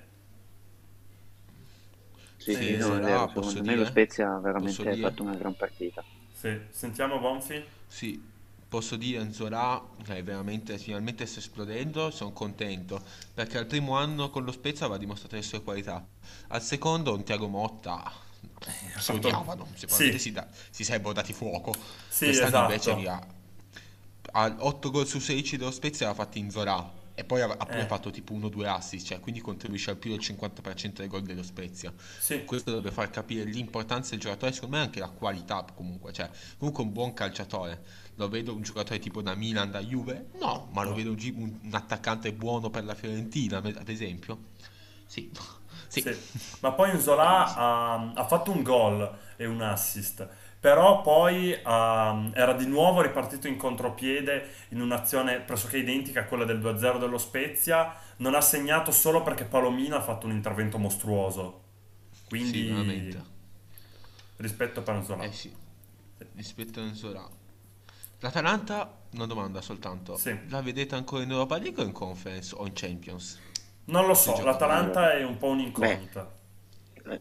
Sì, 2.48 2.56
Sì, 2.56 2.80
sì, 2.80 2.96
no, 2.96 2.98
Zola, 2.98 3.28
vero, 3.28 3.28
posso 3.28 3.60
secondo 3.60 3.62
me 3.62 3.76
lo 3.76 3.84
dire? 3.84 3.84
Spezia 3.84 4.34
ha 4.34 4.40
veramente 4.40 4.86
dire? 4.86 4.96
fatto 4.96 5.22
una 5.22 5.34
gran 5.36 5.54
partita. 5.54 6.04
Sì, 6.30 6.58
sentiamo 6.70 7.18
Bonfi. 7.20 7.64
Sì, 7.86 8.22
posso 8.68 8.96
dire 8.96 9.32
Zola 9.32 9.82
che 10.04 10.22
veramente 10.22 10.78
finalmente 10.78 11.26
sta 11.26 11.38
esplodendo, 11.40 12.10
sono 12.10 12.32
contento 12.32 13.02
perché 13.34 13.58
al 13.58 13.66
primo 13.66 13.96
anno 13.96 14.30
con 14.30 14.44
lo 14.44 14.52
Spezia 14.52 14.84
aveva 14.86 14.98
dimostrato 15.00 15.36
le 15.36 15.42
sue 15.42 15.62
qualità. 15.62 16.06
Al 16.48 16.62
secondo 16.62 17.14
un 17.14 17.24
Thiago 17.24 17.48
Motta 17.48 18.12
eh, 18.66 18.72
Ha 18.94 19.00
si 19.00 19.12
odiavano, 19.14 19.68
sicuramente 19.74 20.18
Sì, 20.18 20.18
si, 20.18 20.32
da- 20.32 20.46
si 20.70 20.84
sarebbero 20.84 21.12
dati 21.14 21.32
fuoco. 21.32 21.74
sì, 22.06 22.24
Quest'anno 22.24 22.58
invece 22.58 22.94
esatto. 22.96 23.06
ha, 23.06 23.26
ha 24.32 24.56
8 24.60 24.90
gol 24.90 25.06
su 25.06 25.18
16 25.18 25.56
dello 25.56 25.70
Spezia 25.70 26.06
li 26.06 26.12
ha 26.12 26.14
fatti 26.14 26.38
in 26.38 26.50
Zola 26.50 26.97
e 27.18 27.24
poi 27.24 27.40
ha, 27.42 27.48
pure 27.66 27.84
Eh, 27.84 27.86
fatto 27.86 28.10
tipo 28.10 28.32
1-2 28.34 28.66
assist, 28.66 29.06
cioè 29.06 29.20
quindi 29.20 29.40
contribuisce 29.40 29.90
al 29.90 29.96
più 29.98 30.10
del 30.10 30.20
50% 30.20 31.00
dei 31.02 31.08
gol 31.08 31.22
dello 31.22 31.42
Spezia. 31.42 31.92
sì, 32.16 32.44
Questo 32.44 32.70
dovrebbe 32.70 32.94
far 32.94 33.10
capire 33.10 33.44
l'importanza 33.44 34.10
del 34.10 34.20
giocatore, 34.20 34.52
secondo 34.52 34.76
me 34.76 34.82
anche 34.82 35.00
la 35.00 35.10
qualità 35.10 35.64
comunque, 35.74 36.12
cioè 36.12 36.30
comunque 36.56 36.82
un 36.84 36.92
buon 36.92 37.12
calciatore. 37.12 37.82
Lo 38.14 38.28
vedo 38.28 38.54
un 38.54 38.62
giocatore 38.62 38.98
tipo 38.98 39.20
da 39.22 39.34
Milan, 39.34 39.70
da 39.70 39.80
Juve? 39.80 40.28
No, 40.40 40.68
ma 40.72 40.82
lo 40.84 40.94
vedo 40.94 41.10
un, 41.10 41.18
un- 41.36 41.58
un 41.62 41.74
attaccante 41.74 42.32
buono 42.32 42.70
per 42.70 42.84
la 42.84 42.94
Fiorentina, 42.94 43.58
ad 43.58 43.88
esempio? 43.88 44.46
Sì, 45.06 45.30
sì, 45.88 46.02
Sì. 46.02 46.16
Ma 46.60 46.72
poi 46.72 47.00
Zola 47.00 47.54
ha, 47.54 48.12
ha 48.14 48.26
fatto 48.26 48.50
un 48.52 48.62
gol 48.62 49.18
e 49.36 49.46
un 49.46 49.60
assist. 49.62 50.28
Però 50.60 51.02
poi 51.02 51.56
ah, 51.62 52.30
era 52.34 52.52
di 52.52 52.66
nuovo 52.66 53.00
ripartito 53.00 53.46
in 53.46 53.56
contropiede 53.56 54.48
in 54.70 54.80
un'azione 54.80 55.40
pressoché 55.40 55.78
identica 55.78 56.20
a 56.20 56.24
quella 56.24 56.44
del 56.44 56.60
2-0 56.60 56.98
dello 56.98 57.18
Spezia. 57.18 57.94
Non 58.18 58.34
ha 58.34 58.40
segnato 58.40 58.90
solo 58.90 59.22
perché 59.22 59.44
Palomino 59.44 59.96
ha 59.96 60.02
fatto 60.02 60.26
un 60.26 60.32
intervento 60.32 60.78
mostruoso. 60.78 61.62
sì, 62.10 62.24
Quindi 62.28 62.68
veramente. 62.68 63.24
rispetto 64.36 64.82
per 64.82 64.96
Eh 64.96 65.02
Zola. 65.02 65.30
sì, 65.32 65.54
rispetto 66.34 66.80
a 66.80 66.94
Zola. 66.94 67.28
L'Atalanta, 68.20 68.92
una 69.12 69.26
domanda 69.26 69.60
soltanto, 69.60 70.16
Sì. 70.16 70.36
la 70.48 70.60
vedete 70.62 70.94
ancora 70.94 71.22
in 71.22 71.30
Europa 71.30 71.56
League 71.58 71.82
o 71.82 71.86
in 71.86 71.92
Conference 71.92 72.54
o 72.54 72.66
in 72.66 72.72
Champions? 72.74 73.38
Non 73.86 74.06
lo 74.06 74.14
so, 74.14 74.40
l'Atalanta 74.42 75.12
è 75.12 75.24
un 75.24 75.36
po' 75.38 75.48
Beh, 75.48 75.52
un'incognita. 75.54 76.37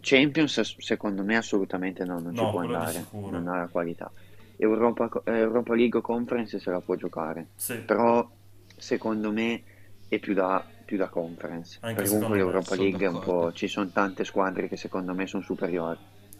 Champions 0.01 0.59
secondo 0.77 1.23
me 1.23 1.37
assolutamente 1.37 2.03
no, 2.05 2.19
non 2.19 2.35
ci 2.35 2.45
No, 2.45 2.47
può 2.47 2.59
quello 2.59 2.75
di 2.77 2.85
andare, 2.85 3.09
non 3.23 3.47
ha 3.47 3.57
la 3.57 3.67
qualità. 3.69 4.11
Europa, 4.55 5.09
eh, 5.25 5.31
Europa 5.39 5.75
League 5.75 6.01
Conference 6.01 6.59
se 6.59 6.69
la 6.71 6.81
può 6.81 6.95
giocare, 6.95 7.49
Sì, 7.55 7.75
però 7.83 8.29
secondo 8.75 9.31
me 9.31 9.63
è 10.07 10.19
più 10.19 10.33
da, 10.33 10.69
più 10.83 10.97
da 10.97 11.09
Conference, 11.09 11.81
anche 11.81 12.07
comunque 12.07 12.37
l'Europa 12.37 12.75
League 12.75 13.05
è 13.05 13.09
un 13.09 13.19
po', 13.19 13.51
ci 13.53 13.67
sono 13.67 13.91
tante 13.91 14.23
squadre 14.23 14.67
che 14.67 14.77
secondo 14.77 15.13
me 15.13 15.27
sono 15.27 15.43
superiori. 15.43 15.99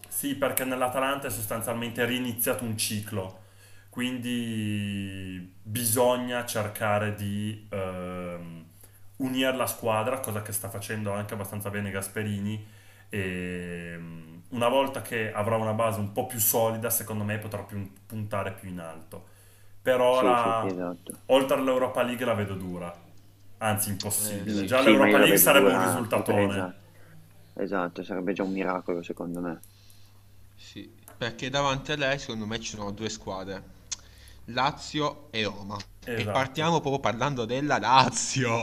Sì, 0.10 0.36
perché 0.36 0.64
nell'Atalanta 0.66 1.28
è 1.28 1.30
sostanzialmente 1.30 2.04
riniziato 2.06 2.64
un 2.64 2.78
ciclo, 2.78 3.42
quindi 3.90 5.56
bisogna 5.62 6.46
cercare 6.46 7.14
di 7.14 7.68
ehm, 7.70 8.66
unire 9.18 9.56
la 9.56 9.68
squadra, 9.68 10.20
cosa 10.20 10.42
che 10.42 10.54
sta 10.54 10.70
facendo 10.70 11.12
anche 11.12 11.34
abbastanza 11.34 11.70
bene 11.70 11.92
Gasperini, 11.92 12.66
e 13.10 13.96
mm, 13.98 14.38
una 14.50 14.68
volta 14.70 15.02
che 15.02 15.32
avrà 15.32 15.56
una 15.58 15.74
base 15.74 16.00
un 16.00 16.12
po' 16.12 16.26
più 16.26 16.40
solida, 16.40 16.90
secondo 16.90 17.24
me 17.24 17.38
potrà 17.40 17.64
più- 17.64 17.92
puntare 18.06 18.54
più 18.54 18.70
in 18.70 18.80
alto. 18.80 19.28
Per 19.82 20.02
Sì, 20.10 20.36
sì, 20.36 20.54
sì, 20.60 20.66
ora, 20.66 20.68
esatto. 20.68 21.22
oltre 21.28 21.58
all'Europa 21.58 22.04
League 22.04 22.26
la 22.26 22.34
vedo 22.34 22.56
dura, 22.56 22.94
anzi 23.60 23.90
Eh 24.20 24.48
impossibile. 24.50 24.66
sì, 24.66 24.66
Già 24.66 24.82
Sì, 24.82 24.82
l'Europa 24.82 25.18
League 25.18 25.38
sarebbe 25.40 25.70
un 25.70 25.78
dura, 25.78 25.80
risultatone. 25.80 26.26
esatto, 26.28 26.82
esatto, 27.54 28.04
sarebbe 28.04 28.34
già 28.34 28.44
un 28.44 28.52
miracolo 28.54 29.04
secondo 29.04 29.42
me. 29.42 29.66
Sì, 30.56 30.92
perché 31.18 31.50
davanti 31.50 31.94
a 31.94 31.96
lei 31.96 32.20
secondo 32.20 32.46
me 32.46 32.60
ci 32.60 32.76
sono 32.76 32.92
due 32.92 33.08
squadre, 33.10 33.64
Lazio 34.48 35.28
e 35.32 35.44
Roma. 35.44 35.78
E 36.04 36.14
Esatto. 36.14 36.32
partiamo 36.32 36.80
proprio 36.80 37.00
parlando 37.02 37.46
della 37.46 37.78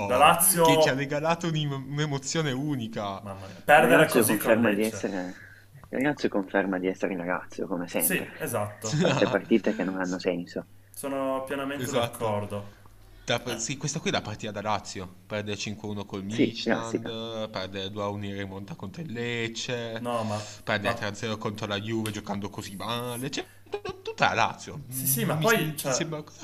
La 0.07 0.17
Lazio, 0.17 0.63
che 0.63 0.79
ci 0.81 0.89
ha 0.89 0.95
Lazio, 0.95 0.95
regalato 0.95 1.47
un'emozione 1.49 2.53
unica. 2.53 3.21
mamma 3.23 3.47
mia, 3.47 3.63
perdere 3.65 4.07
Lazio 4.07 4.21
così 4.21 4.37
con 4.39 4.55
conferma 4.55 4.73
di 4.73 4.83
essere, 4.83 5.35
il 5.91 6.03
Lazio 6.03 6.29
conferma 6.29 6.79
di 6.79 6.87
essere 6.87 7.15
il 7.15 7.25
Lazio, 7.25 7.67
come 7.67 7.87
Sì, 7.87 8.01
sempre. 8.03 8.39
esatto. 8.39 8.97
Queste 9.01 9.27
partite 9.29 9.75
che 9.75 9.85
non 9.85 10.01
hanno 10.01 10.19
senso. 10.19 10.67
Sono 10.95 11.45
pienamente 11.45 11.85
Esatto. 11.85 12.19
d'accordo. 12.19 12.73
Da- 13.25 13.59
sì, 13.59 13.77
questa 13.79 14.01
qui 14.01 14.11
è 14.11 14.13
la 14.13 14.21
partita 14.21 14.53
da 14.53 14.61
Lazio. 14.61 15.21
Perde 15.27 15.57
5-1 15.57 16.05
col 16.05 16.25
Sì, 16.29 16.61
classica. 16.63 17.09
Midtjylland, 17.09 17.51
perde 17.51 17.89
2-1 17.91 18.23
in 18.27 18.37
rimonta 18.37 18.75
contro 18.75 19.01
il 19.03 19.13
Lecce, 19.13 19.99
No, 20.01 20.25
ma, 20.25 20.39
perde 20.63 20.89
ma 20.89 20.95
3-0 20.95 21.39
contro 21.39 21.67
la 21.67 21.81
Juve 21.81 22.11
giocando 22.11 22.51
così 22.51 22.77
male. 22.77 23.31
Cioè, 23.31 23.47
tutta 24.15 24.29
la 24.29 24.47
Lazio. 24.47 24.83
Sì, 24.89 25.07
sì, 25.07 25.25
ma 25.25 25.35
Mi, 25.35 25.43
poi 25.43 25.77
cioè, 25.77 25.93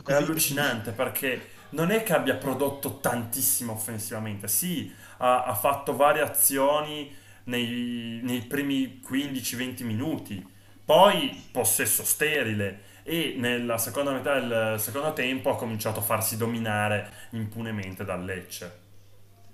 è 0.04 0.12
allucinante 0.12 0.90
perché 0.90 1.58
non 1.70 1.92
è 1.92 2.02
che 2.02 2.12
abbia 2.12 2.34
prodotto 2.34 2.98
tantissimo 2.98 3.72
offensivamente. 3.72 4.48
Sì, 4.48 4.92
ha, 5.18 5.44
ha 5.44 5.54
fatto 5.54 5.94
varie 5.94 6.22
azioni 6.22 7.14
nei, 7.44 8.20
nei 8.22 8.42
primi 8.42 9.00
15-20 9.08 9.84
minuti, 9.84 10.46
poi 10.84 11.48
possesso 11.52 12.04
sterile 12.04 12.88
e 13.04 13.34
nella 13.38 13.78
seconda 13.78 14.12
metà 14.12 14.38
del 14.38 14.78
secondo 14.78 15.12
tempo 15.12 15.50
ha 15.50 15.56
cominciato 15.56 16.00
a 16.00 16.02
farsi 16.02 16.36
dominare 16.36 17.10
impunemente 17.30 18.04
dal 18.04 18.24
Lecce. 18.24 18.78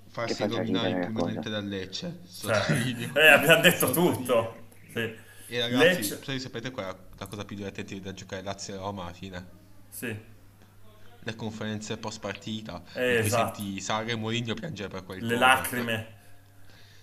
Farsi 0.08 0.46
dominare 0.46 1.04
impunemente 1.04 1.50
dal 1.50 1.66
Lecce. 1.66 2.20
Cioè, 2.40 2.64
eh, 3.14 3.26
abbiamo 3.28 3.60
detto 3.60 3.90
tutto. 3.90 4.64
Sì. 4.92 5.24
E 5.48 5.58
ragazzi, 5.60 6.02
Lecce, 6.02 6.18
sapete 6.38 6.70
qual 6.70 6.94
è 6.94 6.98
la 7.18 7.26
cosa 7.26 7.44
più 7.44 7.56
divertente 7.56 7.98
da 8.00 8.12
giocare 8.12 8.42
Lazio 8.42 8.74
e 8.74 8.76
Roma 8.78 9.02
alla 9.04 9.12
fine? 9.12 9.46
sì, 9.90 10.16
Le 11.24 11.34
conferenze 11.36 11.98
post 11.98 12.20
partita, 12.20 12.82
eh, 12.92 13.18
esatto. 13.18 13.62
senti 13.62 13.80
Sarri 13.82 14.12
e 14.12 14.16
Mourinho 14.16 14.54
piangere 14.54 14.88
per 14.88 15.04
quel 15.04 15.26
Le 15.26 15.36
lacrime. 15.36 16.06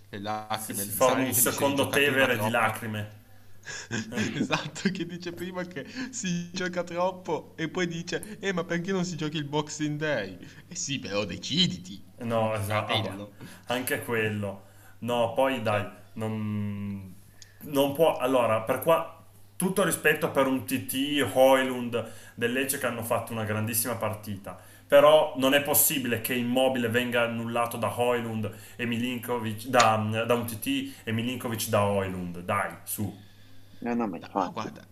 Le 0.09 0.19
Si, 0.55 0.73
lacrime, 0.73 0.73
si 0.73 0.89
forma 0.89 1.25
che 1.25 1.29
un 1.29 1.33
secondo 1.33 1.89
Tevere 1.89 2.39
di 2.39 2.49
lacrime. 2.49 3.21
Esatto, 4.35 4.89
che 4.91 5.05
dice 5.05 5.31
prima 5.31 5.63
che 5.63 5.85
si 6.11 6.51
gioca 6.51 6.83
troppo 6.83 7.53
e 7.55 7.69
poi 7.69 7.87
dice, 7.87 8.37
eh 8.39 8.51
ma 8.53 8.63
perché 8.65 8.91
non 8.91 9.05
si 9.05 9.15
giochi 9.15 9.37
il 9.37 9.45
Boxing 9.45 9.97
Day? 9.97 10.37
Eh 10.67 10.75
sì, 10.75 10.99
però 10.99 11.23
deciditi, 11.25 12.03
No, 12.19 12.53
esatto, 12.55 12.93
anche 13.67 14.03
quello. 14.03 14.63
No, 14.99 15.33
poi 15.33 15.61
dai, 15.61 15.85
non, 16.13 17.13
non 17.63 17.93
può... 17.93 18.17
Allora, 18.17 18.61
per 18.61 18.79
qua, 18.79 19.23
tutto 19.55 19.83
rispetto 19.83 20.31
per 20.31 20.47
un 20.47 20.65
TT, 20.65 21.27
Hoylund 21.33 22.11
del 22.35 22.51
Lecce 22.51 22.77
che 22.77 22.85
hanno 22.85 23.03
fatto 23.03 23.31
una 23.33 23.43
grandissima 23.43 23.95
partita. 23.95 24.59
Però 24.87 25.33
non 25.37 25.53
è 25.53 25.61
possibile 25.61 26.21
che 26.21 26.33
Immobile 26.35 26.89
venga 26.89 27.23
annullato 27.23 27.77
da 27.77 27.99
Hoylund 27.99 28.51
e 28.75 28.85
Milinkovic, 28.85 29.65
da, 29.67 29.95
da 30.25 30.33
un 30.33 30.45
TT 30.45 31.01
e 31.03 31.11
Milinkovic 31.11 31.67
da 31.69 31.83
Hoylund. 31.85 32.39
Dai, 32.41 32.77
su. 32.83 33.21
No, 33.81 33.93
no, 33.95 34.07
ma 34.07 34.17
No, 34.35 34.51
guarda, 34.51 34.87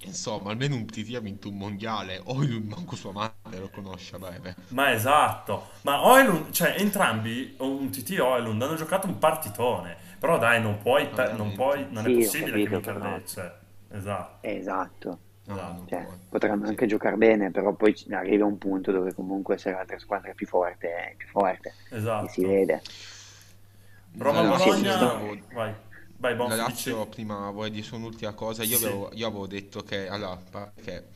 insomma, 0.00 0.50
almeno 0.50 0.76
un 0.76 0.86
TT 0.86 1.14
ha 1.14 1.20
vinto 1.20 1.48
un 1.48 1.56
mondiale, 1.56 2.22
lui 2.26 2.60
manco 2.62 2.96
sua 2.96 3.12
madre 3.12 3.33
lo 3.58 3.70
conosce 3.70 4.16
a 4.16 4.18
breve. 4.18 4.56
Ma 4.68 4.92
esatto. 4.92 5.68
Ma 5.82 6.04
Hoylund, 6.04 6.50
cioè 6.50 6.74
entrambi, 6.78 7.54
un 7.60 7.90
TT 7.90 8.10
e 8.12 8.20
Hoylund, 8.20 8.60
hanno 8.62 8.74
giocato 8.74 9.06
un 9.06 9.18
partitone. 9.18 9.96
Però 10.18 10.38
dai, 10.38 10.60
non 10.60 10.78
puoi, 10.78 11.08
per- 11.08 11.34
non 11.34 11.52
puoi, 11.52 11.86
non 11.90 12.06
è 12.06 12.10
Sì, 12.10 12.26
ho 12.26 12.34
possibile 12.34 12.60
che 12.62 12.66
capito, 12.66 12.76
il 12.76 12.80
però. 12.80 13.00
Lecce. 13.00 13.52
Esatto. 13.90 14.40
Esatto. 14.40 15.20
No, 15.46 15.54
Esatto. 15.54 15.84
Cioè, 15.86 16.12
potranno 16.28 16.66
Sì. 16.66 16.68
anche 16.68 16.86
giocare 16.86 17.16
bene, 17.16 17.50
però 17.50 17.74
poi 17.74 17.94
arriva 18.10 18.44
un 18.46 18.58
punto 18.58 18.92
dove 18.92 19.12
comunque 19.14 19.58
se 19.58 19.70
l'altra 19.70 19.98
squadra 19.98 20.30
è 20.30 20.34
più 20.34 20.46
forte, 20.46 20.88
è 21.12 21.14
più 21.16 21.28
forte. 21.28 21.74
E 22.18 22.28
si 22.28 22.44
Esatto. 22.44 22.46
vede. 22.46 22.82
La 24.28 24.40
Roma-Bologna, 24.42 24.96
Lazio, 24.98 25.08
Sì, 25.18 25.42
vai, 25.52 25.74
vai, 26.18 26.34
Bonf, 26.34 26.62
la? 26.62 26.72
Lazio, 26.72 27.06
prima 27.08 27.50
vorrei 27.50 27.70
dire 27.70 27.82
solo 27.84 28.06
un'ultima 28.06 28.32
cosa, 28.34 28.62
io 28.62 28.76
Sì. 28.76 28.76
avevo, 28.76 29.10
io 29.14 29.26
avevo 29.26 29.46
detto 29.46 29.82
che, 29.82 30.08
allora, 30.08 30.36
perché 30.36 31.08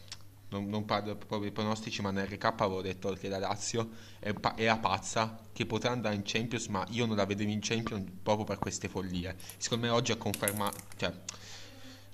non, 0.50 0.68
non 0.68 0.84
parlo 0.84 1.16
proprio 1.16 1.40
dei 1.40 1.52
pronostici, 1.52 2.02
ma 2.02 2.10
nel 2.10 2.26
recap 2.26 2.60
avevo 2.60 2.82
detto 2.82 3.12
che 3.12 3.28
la 3.28 3.38
Lazio 3.38 3.90
è 4.18 4.32
era 4.56 4.78
pazza, 4.78 5.38
che 5.52 5.66
potrà 5.66 5.90
andare 5.90 6.14
in 6.14 6.22
Champions, 6.24 6.66
ma 6.68 6.84
io 6.90 7.06
non 7.06 7.16
la 7.16 7.26
vedevo 7.26 7.50
in 7.50 7.60
Champions 7.60 8.04
proprio 8.22 8.44
per 8.44 8.58
queste 8.58 8.88
follie. 8.88 9.36
Secondo 9.58 9.86
me 9.86 9.92
oggi 9.92 10.12
ha 10.12 10.16
confermato, 10.16 10.78
cioè, 10.96 11.12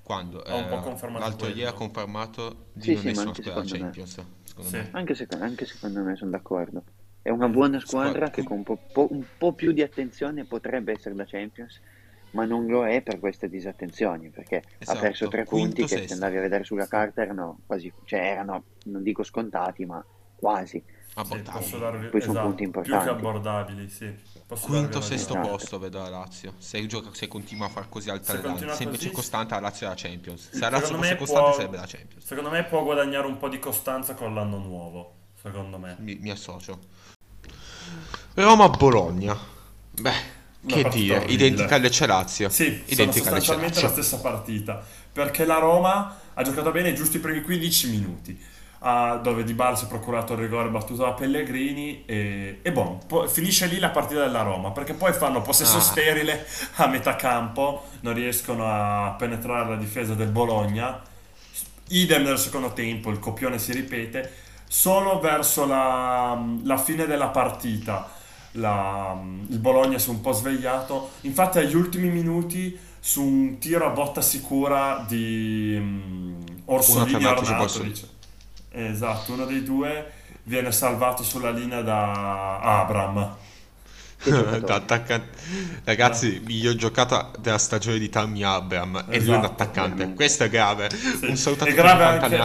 quando? 0.02 0.42
Ha 0.48 0.56
un 0.56 0.64
po' 0.66 0.78
Eh, 0.78 0.80
confermato 0.80 1.26
l'altro 1.26 1.48
ieri 1.48 1.64
ha 1.66 1.72
confermato 1.72 2.66
di 2.72 2.90
Sì, 2.90 2.94
non 2.94 3.06
sì, 3.06 3.08
essere 3.08 3.30
una 3.30 3.34
squadra 3.34 3.62
secondo 3.62 3.76
me. 3.76 3.98
Champions, 4.02 4.20
secondo 4.44 4.70
Sì. 4.70 4.76
me. 4.76 4.92
Anche, 4.92 5.14
seco- 5.14 5.36
anche 5.36 5.66
secondo 5.66 6.02
me 6.02 6.16
sono 6.16 6.30
d'accordo. 6.30 6.84
È 7.22 7.30
una 7.30 7.48
buona 7.48 7.80
squadra 7.80 8.20
Squadra, 8.20 8.30
che 8.30 8.42
con 8.42 8.58
un 8.58 8.62
po', 8.64 8.82
po- 8.90 9.08
un 9.10 9.26
po' 9.36 9.54
più 9.54 9.72
di 9.72 9.82
attenzione 9.82 10.46
potrebbe 10.46 10.92
essere 10.92 11.14
da 11.14 11.24
Champions, 11.24 11.80
ma 12.34 12.44
non 12.44 12.66
lo 12.66 12.86
è 12.86 13.00
per 13.02 13.18
queste 13.18 13.48
disattenzioni, 13.48 14.28
perché 14.30 14.56
ha 14.86 14.94
perso 14.96 15.24
esatto, 15.24 15.30
tre 15.30 15.44
punti 15.44 15.64
quinto, 15.74 15.82
che 15.82 15.88
se 15.88 15.96
sesto. 15.98 16.12
andavi 16.14 16.36
a 16.36 16.40
vedere 16.40 16.64
sulla 16.64 16.86
carta 16.86 17.22
erano 17.22 17.60
quasi, 17.66 17.92
cioè 18.04 18.20
erano, 18.20 18.64
non 18.84 19.02
dico 19.02 19.22
scontati, 19.22 19.84
ma 19.86 20.04
quasi. 20.36 20.82
Sì, 20.86 21.20
Abbordabili. 21.20 21.52
posso 21.52 21.78
darvi, 21.78 22.06
Poi 22.08 22.20
sono 22.20 22.32
esatto, 22.32 22.46
punti 22.48 22.62
più 22.68 22.72
che 22.72 22.78
importanti. 22.88 23.08
abbordabili, 23.08 23.88
sì. 23.88 24.14
Posso 24.46 24.66
Quinto, 24.66 25.00
sesto. 25.00 25.32
Esatto. 25.34 25.48
posto 25.48 25.78
vedo 25.78 25.98
la 26.02 26.08
Lazio. 26.08 26.54
Se, 26.58 26.84
gioca, 26.86 27.10
se 27.12 27.28
continua 27.28 27.66
a 27.66 27.68
far 27.70 27.88
così 27.88 28.10
alta 28.10 28.32
Se 28.32 28.40
Se 28.40 28.82
invece 28.82 28.86
così, 28.88 29.08
è 29.08 29.10
costante, 29.12 29.54
la 29.54 29.60
Lazio 29.60 29.86
è 29.86 29.88
la 29.90 29.94
Champions. 29.96 30.50
Se 30.50 30.58
la 30.58 30.70
Lazio 30.70 30.86
Secondo 30.86 31.02
fosse 31.02 31.12
me 31.12 31.18
costante, 31.18 31.44
può- 31.50 31.54
sarebbe 31.56 31.76
la 31.76 31.86
Champions. 31.86 32.24
Secondo 32.26 32.50
me 32.50 32.64
può 32.64 32.82
guadagnare 32.82 33.26
un 33.28 33.36
po' 33.38 33.48
di 33.48 33.58
costanza 33.60 34.14
con 34.14 34.34
l'anno 34.34 34.58
nuovo, 34.58 35.14
secondo 35.40 35.78
me. 35.78 35.96
Mi, 36.00 36.16
mi 36.16 36.30
associo. 36.30 36.78
Roma-Bologna. 38.34 39.36
Beh, 39.92 40.12
che 40.66 40.88
dire, 40.88 41.16
orribile. 41.16 41.46
identica 41.46 41.74
a 41.76 41.78
Lecce-Lazio. 41.78 42.48
Sì, 42.48 42.64
sono 42.64 42.82
Identica 42.86 43.30
a 43.30 43.40
sostanzialmente 43.40 43.80
la 43.80 43.88
Lecce-Lazio. 43.88 44.02
stessa 44.02 44.18
partita, 44.20 44.82
perché 45.12 45.44
la 45.44 45.58
Roma 45.58 46.16
ha 46.34 46.42
giocato 46.42 46.70
bene 46.70 46.90
i 46.90 46.94
giusti 46.94 47.18
primi 47.18 47.42
15 47.42 47.90
minuti, 47.90 48.38
dove 49.22 49.44
Dybala 49.44 49.76
si 49.76 49.86
è 49.86 49.88
procurato 49.88 50.34
il 50.34 50.40
rigore 50.40 50.68
battuto 50.68 51.04
da 51.04 51.12
Pellegrini 51.12 52.04
e, 52.04 52.58
e 52.60 52.72
boh, 52.72 53.00
po- 53.06 53.26
finisce 53.28 53.66
lì 53.66 53.78
la 53.78 53.88
partita 53.88 54.20
della 54.20 54.42
Roma, 54.42 54.72
perché 54.72 54.92
poi 54.92 55.12
fanno 55.14 55.40
possesso 55.40 55.78
Ah. 55.78 55.80
sterile 55.80 56.46
a 56.76 56.86
metà 56.86 57.16
campo, 57.16 57.84
non 58.00 58.12
riescono 58.12 58.66
a 58.66 59.14
penetrare 59.18 59.70
la 59.70 59.76
difesa 59.76 60.12
del 60.14 60.28
Bologna, 60.28 61.00
idem 61.88 62.24
nel 62.24 62.38
secondo 62.38 62.72
tempo, 62.74 63.10
il 63.10 63.18
copione 63.18 63.58
si 63.58 63.72
ripete, 63.72 64.32
solo 64.68 65.18
verso 65.20 65.64
la, 65.66 66.38
la 66.64 66.76
fine 66.78 67.06
della 67.06 67.28
partita 67.28 68.10
la- 68.56 69.16
il 69.48 69.58
Bologna 69.58 69.98
si 69.98 70.08
è 70.08 70.10
un 70.10 70.20
po' 70.20 70.32
svegliato. 70.32 71.10
Infatti, 71.22 71.58
agli 71.58 71.74
ultimi 71.74 72.08
minuti, 72.08 72.76
su 73.00 73.22
un 73.22 73.58
tiro 73.58 73.86
a 73.86 73.90
botta 73.90 74.20
sicura 74.22 75.04
di 75.06 75.76
mm, 75.78 76.40
Orsolini 76.66 77.24
Arnato, 77.24 77.78
dice. 77.82 78.08
Esatto, 78.70 79.32
uno 79.34 79.44
dei 79.44 79.62
due 79.62 80.10
viene 80.44 80.72
salvato 80.72 81.22
sulla 81.22 81.50
linea 81.50 81.82
da 81.82 82.60
Abram. 82.60 83.36
Ragazzi, 85.84 86.40
miglior 86.46 86.74
giocata 86.76 87.30
della 87.38 87.58
stagione 87.58 87.98
di 87.98 88.08
Tammy 88.08 88.42
Abraham. 88.42 89.04
E 89.08 89.18
lui 89.20 89.32
è 89.34 89.36
un 89.36 89.44
Esatto, 89.44 89.46
attaccante. 89.46 90.14
Questo 90.14 90.44
è 90.44 90.48
grave. 90.48 90.88
Sì. 90.90 91.26
Un 91.26 91.36
saluto 91.36 91.64
a 91.64 91.66
È 91.66 91.70
tutti 91.70 91.80
anche, 91.80 92.36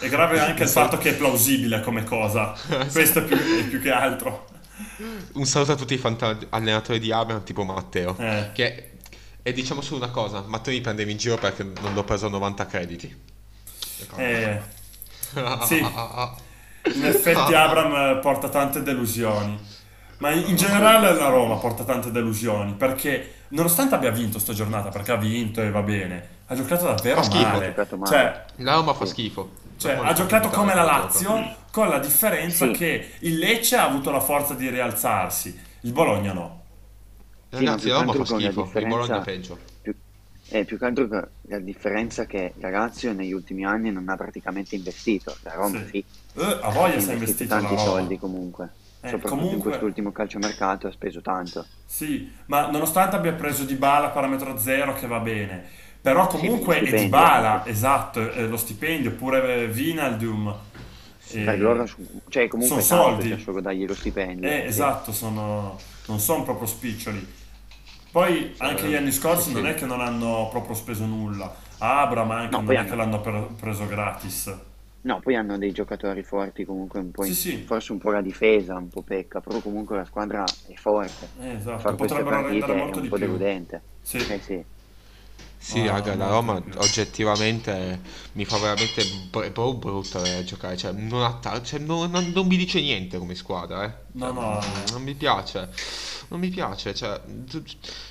è 0.00 0.08
grave 0.08 0.40
anche 0.40 0.62
il 0.62 0.66
Un 0.66 0.66
saluto- 0.66 0.96
fatto 0.96 0.98
che 0.98 1.10
è 1.10 1.14
plausibile 1.16 1.80
come 1.82 2.02
cosa. 2.04 2.52
Questo 2.90 3.20
è 3.20 3.22
più, 3.22 3.36
è 3.36 3.64
più 3.68 3.80
che 3.80 3.90
altro. 3.92 4.48
Un 5.34 5.44
saluto 5.44 5.72
a 5.72 5.76
tutti 5.76 5.94
i 5.94 5.98
fanta- 5.98 6.38
allenatori 6.50 6.98
di 6.98 7.12
Abraham, 7.12 7.42
tipo 7.44 7.64
Matteo. 7.64 8.16
Eh. 8.18 8.50
Che... 8.52 8.90
E 9.42 9.52
diciamo 9.52 9.80
solo 9.80 10.04
una 10.04 10.12
cosa: 10.12 10.44
Matteo 10.46 10.74
mi 10.74 10.80
prendeva 10.80 11.10
in 11.10 11.16
giro 11.16 11.36
perché 11.36 11.62
non 11.62 11.94
l'ho 11.94 12.04
preso 12.04 12.26
a 12.26 12.30
90 12.30 12.66
crediti. 12.66 13.22
Eh, 14.16 14.60
sì. 15.64 15.78
In 15.78 17.04
effetti 17.04 17.54
Abram 17.54 18.20
porta 18.20 18.48
tante 18.48 18.82
delusioni. 18.82 19.58
Ma 20.18 20.30
in 20.32 20.54
generale 20.56 21.14
la 21.14 21.28
Roma 21.28 21.56
porta 21.56 21.82
tante 21.84 22.10
delusioni 22.10 22.74
perché 22.74 23.34
nonostante 23.48 23.94
abbia 23.94 24.10
vinto 24.10 24.38
sta 24.38 24.52
giornata, 24.52 24.90
perché 24.90 25.12
ha 25.12 25.16
vinto 25.16 25.62
e 25.62 25.70
va 25.70 25.80
bene, 25.80 26.28
ha 26.46 26.54
giocato 26.54 26.84
davvero 26.84 27.16
Fa 27.16 27.22
schifo, 27.22 27.42
male. 27.48 27.64
ha 27.64 27.68
giocato 27.68 27.96
male. 27.96 28.10
Cioè, 28.10 28.44
La 28.56 28.74
Roma 28.74 28.92
fa 28.92 29.06
schifo. 29.06 29.50
Cioè, 29.80 29.98
ha 30.02 30.12
giocato 30.12 30.48
come 30.50 30.74
la 30.74 30.82
Lazio, 30.82 31.56
con 31.72 31.88
la 31.88 31.98
differenza 31.98 32.66
Sì. 32.66 32.72
che 32.72 33.12
il 33.20 33.38
Lecce 33.38 33.76
ha 33.76 33.84
avuto 33.84 34.10
la 34.10 34.20
forza 34.20 34.52
di 34.54 34.68
rialzarsi, 34.68 35.58
il 35.80 35.92
Bologna 35.92 36.32
no. 36.34 36.62
Sì, 37.48 37.64
Ragazzi, 37.64 37.86
che 37.86 37.92
Roma 37.92 38.12
fa 38.12 38.18
altro 38.18 38.24
con 38.24 38.42
la 38.42 38.50
schifo. 38.50 38.78
Il 38.78 38.86
Bologna 38.86 39.18
differenza- 39.18 39.54
peggio. 39.54 39.58
Più, 39.80 39.94
eh, 40.50 40.64
più 40.66 40.78
che 40.78 40.84
altro 40.84 41.08
che 41.08 41.28
la 41.48 41.58
differenza 41.58 42.22
è 42.22 42.26
che 42.26 42.52
la 42.58 42.68
Lazio 42.70 43.12
negli 43.14 43.32
ultimi 43.32 43.64
anni 43.64 43.90
non 43.90 44.08
ha 44.10 44.16
praticamente 44.16 44.74
investito, 44.76 45.34
la 45.42 45.54
Roma 45.54 45.78
Sì. 45.78 45.86
sì, 45.90 46.04
Eh, 46.38 46.42
a 46.44 46.58
ha 46.60 46.70
voglia 46.70 47.00
si 47.00 47.08
è 47.10 47.12
investito 47.14 47.48
tanti 47.54 47.74
Roma. 47.74 47.80
soldi 47.80 48.18
comunque, 48.18 48.64
Eh, 49.00 49.08
soprattutto 49.08 49.34
in 49.34 49.40
comunque- 49.40 49.68
quest'ultimo 49.70 50.12
calciomercato 50.12 50.86
ha 50.86 50.92
speso 50.92 51.20
tanto. 51.22 51.64
Sì, 51.86 52.30
ma 52.46 52.68
nonostante 52.70 53.16
abbia 53.16 53.32
preso 53.32 53.64
Dybala 53.64 54.06
a 54.06 54.10
parametro 54.10 54.58
zero 54.58 54.92
che 54.94 55.06
va 55.08 55.18
bene, 55.20 55.64
però 56.02 56.26
comunque 56.26 56.84
Sì, 56.86 57.08
anche. 57.12 57.70
esatto, 57.70 58.30
è 58.32 58.42
lo 58.46 58.56
stipendio, 58.56 59.12
pure 59.12 59.66
Vinaldum. 59.68 60.54
E- 61.32 61.44
Per 61.44 61.60
loro, 61.60 61.86
cioè 62.28 62.48
comunque 62.48 62.82
sono 62.82 63.02
soldi. 63.02 63.28
cioè, 63.28 63.38
solo 63.38 63.60
dargli 63.60 63.86
lo 63.86 63.94
stipendio. 63.94 64.48
Eh, 64.48 64.62
sì. 64.62 64.68
esatto, 64.68 65.12
sono, 65.12 65.78
non 66.06 66.18
sono 66.18 66.42
proprio 66.42 66.66
spiccioli. 66.66 67.38
Poi 68.10 68.54
anche 68.58 68.88
gli 68.88 68.94
anni 68.94 69.12
scorsi 69.12 69.50
sì, 69.50 69.52
non 69.54 69.64
sì. 69.64 69.68
è 69.70 69.74
che 69.74 69.86
non 69.86 70.00
hanno 70.00 70.48
proprio 70.50 70.74
speso 70.74 71.04
nulla. 71.06 71.54
Abram 71.78 72.30
anche 72.32 72.56
No, 72.56 72.62
non 72.62 72.72
è 72.72 72.76
hanno- 72.76 72.88
che 72.90 72.96
l'hanno 72.96 73.20
preso 73.54 73.86
gratis. 73.86 74.54
No, 75.02 75.18
poi 75.20 75.34
hanno 75.34 75.56
dei 75.56 75.72
giocatori 75.72 76.22
forti, 76.22 76.64
comunque 76.64 77.00
un 77.00 77.10
po' 77.10 77.22
Sì, 77.22 77.30
in- 77.30 77.34
sì, 77.34 77.64
forse 77.64 77.92
un 77.92 77.98
po' 77.98 78.10
la 78.10 78.20
difesa, 78.20 78.76
un 78.76 78.88
po' 78.90 79.02
pecca, 79.02 79.40
però 79.40 79.58
comunque 79.60 79.96
la 79.96 80.04
squadra 80.04 80.44
è 80.66 80.74
forte. 80.74 81.28
eh, 81.40 81.52
esatto, 81.54 81.94
potrebbero 81.94 82.42
rendere 82.42 82.58
partite 82.60 82.72
è 82.72 82.76
molto 82.76 82.98
un 82.98 83.02
di 83.04 83.08
po' 83.08 83.16
più. 83.16 83.26
deludente. 83.26 83.82
Sì, 84.02 84.18
Eh 84.18 84.40
sì, 84.40 84.66
Sì, 85.62 85.82
no, 85.82 85.90
raga, 85.92 86.14
la 86.14 86.28
Roma 86.28 86.60
oggettivamente 86.78 88.00
mi 88.32 88.44
fa 88.46 88.56
veramente 88.56 89.04
br- 89.04 89.44
è 89.44 89.50
proprio 89.50 89.74
brutta 89.74 90.18
da 90.20 90.42
giocare, 90.42 90.76
cioè, 90.76 90.92
non, 90.92 91.22
atta- 91.22 91.62
cioè, 91.62 91.78
non- 91.80 92.10
non- 92.10 92.30
non 92.34 92.46
mi 92.46 92.56
dice 92.56 92.80
niente 92.80 93.18
come 93.18 93.34
squadra, 93.34 93.84
eh. 93.84 93.92
No, 94.12 94.26
Cioè, 94.26 94.32
no, 94.32 94.60
non, 94.92 95.02
mi 95.02 95.14
piace, 95.14 95.68
non 96.28 96.40
mi 96.40 96.48
piace, 96.48 96.94
cioè, 96.94 97.20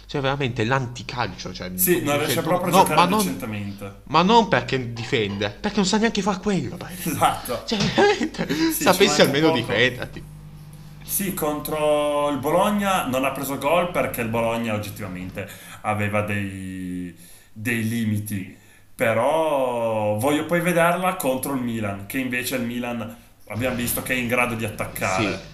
cioè 0.06 0.22
veramente 0.22 0.64
l'anticalcio, 0.64 1.52
cioè, 1.54 1.72
sì, 1.76 2.02
non 2.04 2.18
riesce 2.20 2.36
no, 2.36 2.42
proprio 2.44 2.68
a 2.68 2.72
no, 2.72 2.78
giocare 2.84 2.96
ma 3.02 3.06
non, 3.08 3.40
ma 4.04 4.22
non 4.22 4.48
perché 4.48 4.94
difende, 4.94 5.50
perché 5.50 5.78
non 5.78 5.86
sa 5.86 5.98
neanche 5.98 6.22
far 6.22 6.40
quello, 6.40 6.78
Esatto. 7.04 7.64
cioè, 7.66 7.80
veramente, 7.80 8.48
Sì, 8.72 8.84
sapessi 8.84 9.22
almeno 9.22 9.48
poco. 9.48 9.60
difenderti. 9.60 10.24
Sì, 11.04 11.34
contro 11.34 12.30
il 12.30 12.38
Bologna 12.38 13.08
non 13.08 13.26
ha 13.26 13.32
preso 13.32 13.58
gol 13.58 13.90
perché 13.92 14.22
il 14.22 14.30
Bologna 14.30 14.76
oggettivamente 14.76 15.50
aveva 15.82 16.22
dei, 16.22 17.16
dei 17.54 17.88
limiti. 17.88 18.58
Però 18.96 20.18
voglio 20.18 20.46
poi 20.46 20.60
vederla 20.62 21.16
contro 21.16 21.54
il 21.54 21.62
Milan, 21.62 22.06
che 22.06 22.18
invece 22.20 22.56
il 22.58 22.64
Milan 22.64 23.16
abbiamo 23.48 23.76
visto 23.76 24.02
che 24.02 24.14
è 24.14 24.18
in 24.18 24.28
grado 24.28 24.56
di 24.56 24.66
Sì, 25.02 25.44
attaccare. 25.46 25.48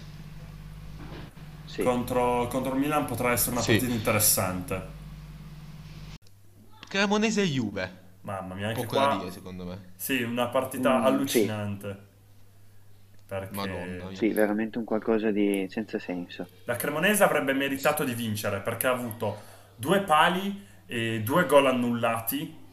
sì. 1.63 1.83
Contro, 1.83 2.47
contro 2.47 2.73
il 2.73 2.79
Milan 2.79 3.05
potrà 3.05 3.31
essere 3.31 3.51
una 3.51 3.61
sì. 3.61 3.65
partita 3.65 3.93
interessante. 3.93 4.81
Cremonese 6.87 7.41
e 7.41 7.47
Juve, 7.47 7.91
Mamma 8.21 8.55
mia, 8.55 8.67
anche 8.67 8.87
poco 8.87 8.97
da 8.97 9.07
qua 9.07 9.07
dire 9.07 9.31
secondo 9.31 9.65
me. 9.65 9.93
sì, 9.95 10.21
una 10.23 10.47
partita 10.49 11.01
Mm, 11.01 11.25
sì, 11.25 11.43
allucinante. 11.43 12.07
Madonna 13.49 13.85
Perché 13.87 14.05
mia. 14.05 14.19
sì, 14.19 14.33
veramente 14.33 14.77
un 14.79 14.83
qualcosa 14.83 15.29
di 15.31 15.67
senza 15.69 15.99
senso. 15.99 16.49
la 16.63 16.75
Cremonese 16.75 17.23
avrebbe 17.23 17.53
meritato 17.53 18.03
di 18.03 18.13
vincere 18.13 18.59
perché 18.59 18.87
ha 18.87 18.91
avuto 18.91 19.37
due 19.75 20.01
pali 20.01 20.65
e 20.85 21.21
due 21.23 21.45
gol 21.45 21.67
annullati. 21.67 22.63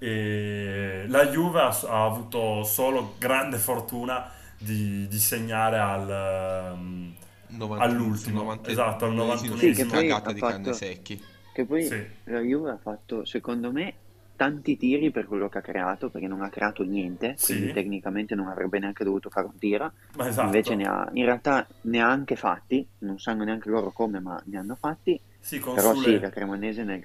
E 0.00 1.04
la 1.08 1.26
Juve 1.26 1.60
ha, 1.60 1.68
ha 1.88 2.04
avuto 2.04 2.62
solo 2.64 3.14
grande 3.18 3.58
fortuna 3.58 4.30
di, 4.56 5.08
di 5.08 5.18
segnare 5.18 5.78
al, 5.78 6.72
um, 6.76 7.14
90 7.48 7.96
all'ultimo. 7.96 8.42
90 8.42 8.70
Esatto, 8.70 9.04
al 9.06 9.14
novantesimo 9.14 9.54
Sì, 9.54 9.74
che 9.74 9.86
91esimo. 9.86 9.86
poi 9.86 10.22
ha 10.24 10.32
di 10.32 10.42
fatto, 10.42 10.72
secchi. 10.72 11.22
che 11.50 11.64
poi 11.66 11.88
Sì, 11.88 12.06
la 12.24 12.40
Juve 12.40 12.70
ha 12.70 12.78
fatto, 12.78 13.24
secondo 13.24 13.72
me, 13.72 14.00
tanti 14.36 14.76
tiri 14.76 15.10
per 15.10 15.26
quello 15.26 15.48
che 15.48 15.58
ha 15.58 15.60
creato, 15.62 16.10
perché 16.10 16.26
non 16.28 16.42
ha 16.42 16.50
creato 16.50 16.82
niente, 16.84 17.38
quindi 17.40 17.70
sì, 17.70 17.72
tecnicamente 17.72 18.34
non 18.34 18.48
avrebbe 18.48 18.78
neanche 18.78 19.04
dovuto 19.04 19.30
fare 19.30 19.46
un 19.46 19.58
tiro. 19.58 19.94
ma 20.16 20.28
Invece 20.36 20.74
ne 20.76 20.84
esatto. 20.84 20.88
ha, 20.88 21.08
in 21.14 21.24
realtà 21.24 21.68
ne 21.82 22.00
ha 22.00 22.08
anche 22.10 22.36
fatti, 22.36 22.88
non 22.98 23.18
sanno 23.18 23.44
neanche 23.44 23.68
loro 23.70 23.92
come, 23.92 24.20
ma 24.20 24.40
ne 24.46 24.58
hanno 24.58 24.76
fatti. 24.76 25.20
Sì, 25.40 25.58
Però 25.70 25.94
sì, 25.94 26.18
la 26.18 26.30
Sule. 26.30 26.30
Cremonese 26.30 26.84
nel... 26.84 27.04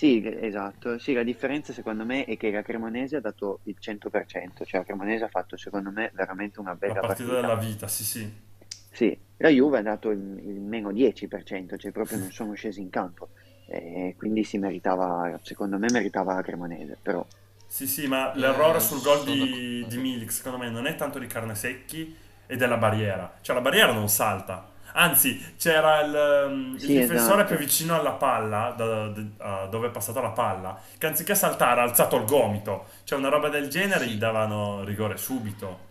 Sì, 0.00 0.22
esatto. 0.24 0.98
Sì, 0.98 1.12
la 1.12 1.22
differenza 1.22 1.72
secondo 1.74 2.04
me 2.06 2.24
è 2.24 2.36
che 2.38 2.50
la 2.50 2.62
Cremonese 2.62 3.16
ha 3.16 3.20
dato 3.20 3.60
il 3.64 3.76
100%, 3.78 4.64
cioè 4.64 4.80
la 4.80 4.86
Cremonese 4.86 5.24
ha 5.24 5.28
fatto 5.28 5.56
secondo 5.58 5.90
me 5.90 6.10
veramente 6.14 6.60
una 6.60 6.74
La 6.84 6.94
bella 6.94 6.98
partita 6.98 7.32
partita. 7.32 7.32
della 7.32 7.54
vita, 7.56 7.88
sì, 7.88 8.04
sì. 8.04 8.30
Sì, 8.90 9.18
la 9.38 9.48
Juve 9.48 9.78
ha 9.78 9.82
dato 9.82 10.10
il, 10.10 10.18
il 10.18 10.60
meno 10.60 10.92
10%, 10.92 11.76
cioè 11.76 11.92
proprio 11.92 12.18
non 12.18 12.30
sono 12.30 12.54
scesi 12.54 12.80
in 12.80 12.90
campo. 12.90 13.30
E 13.64 14.14
quindi 14.16 14.44
si 14.44 14.58
meritava, 14.58 15.38
secondo 15.42 15.78
me 15.78 15.88
meritava 15.90 16.34
la 16.34 16.42
Cremonese, 16.42 16.98
però 17.00 17.26
Sì, 17.66 17.86
sì, 17.86 18.06
ma 18.08 18.34
l'errore 18.34 18.78
Eh, 18.78 18.80
sul 18.80 19.00
gol 19.00 19.24
di, 19.24 19.86
di. 19.86 19.96
Milik, 19.96 20.32
secondo 20.32 20.58
me, 20.58 20.68
non 20.70 20.86
è 20.86 20.96
tanto 20.96 21.18
di 21.20 21.26
carne 21.28 21.54
secchi 21.54 22.16
e 22.46 22.56
della 22.56 22.76
barriera. 22.76 23.38
Cioè, 23.40 23.54
la 23.54 23.60
barriera 23.62 23.92
non 23.92 24.08
salta. 24.08 24.68
Anzi, 24.94 25.54
c'era 25.58 26.00
il, 26.00 26.76
il 26.80 26.80
sì, 26.80 26.94
difensore 26.94 27.44
più 27.44 27.54
esatto. 27.54 27.58
vicino 27.58 27.98
alla 27.98 28.12
palla, 28.12 28.72
da- 28.76 29.08
da- 29.08 29.62
a 29.62 29.66
dove 29.66 29.88
è 29.88 29.90
passata 29.90 30.20
la 30.20 30.30
palla, 30.30 30.78
che 30.98 31.06
anziché 31.06 31.34
saltare 31.34 31.80
ha 31.80 31.84
alzato 31.84 32.16
il 32.16 32.24
gomito. 32.24 32.86
Cioè, 33.04 33.18
una 33.18 33.28
roba 33.28 33.48
del 33.48 33.68
genere 33.68 34.06
gli 34.06 34.16
Sì, 34.18 34.18
davano 34.18 34.84
rigore 34.84 35.16
subito. 35.16 35.88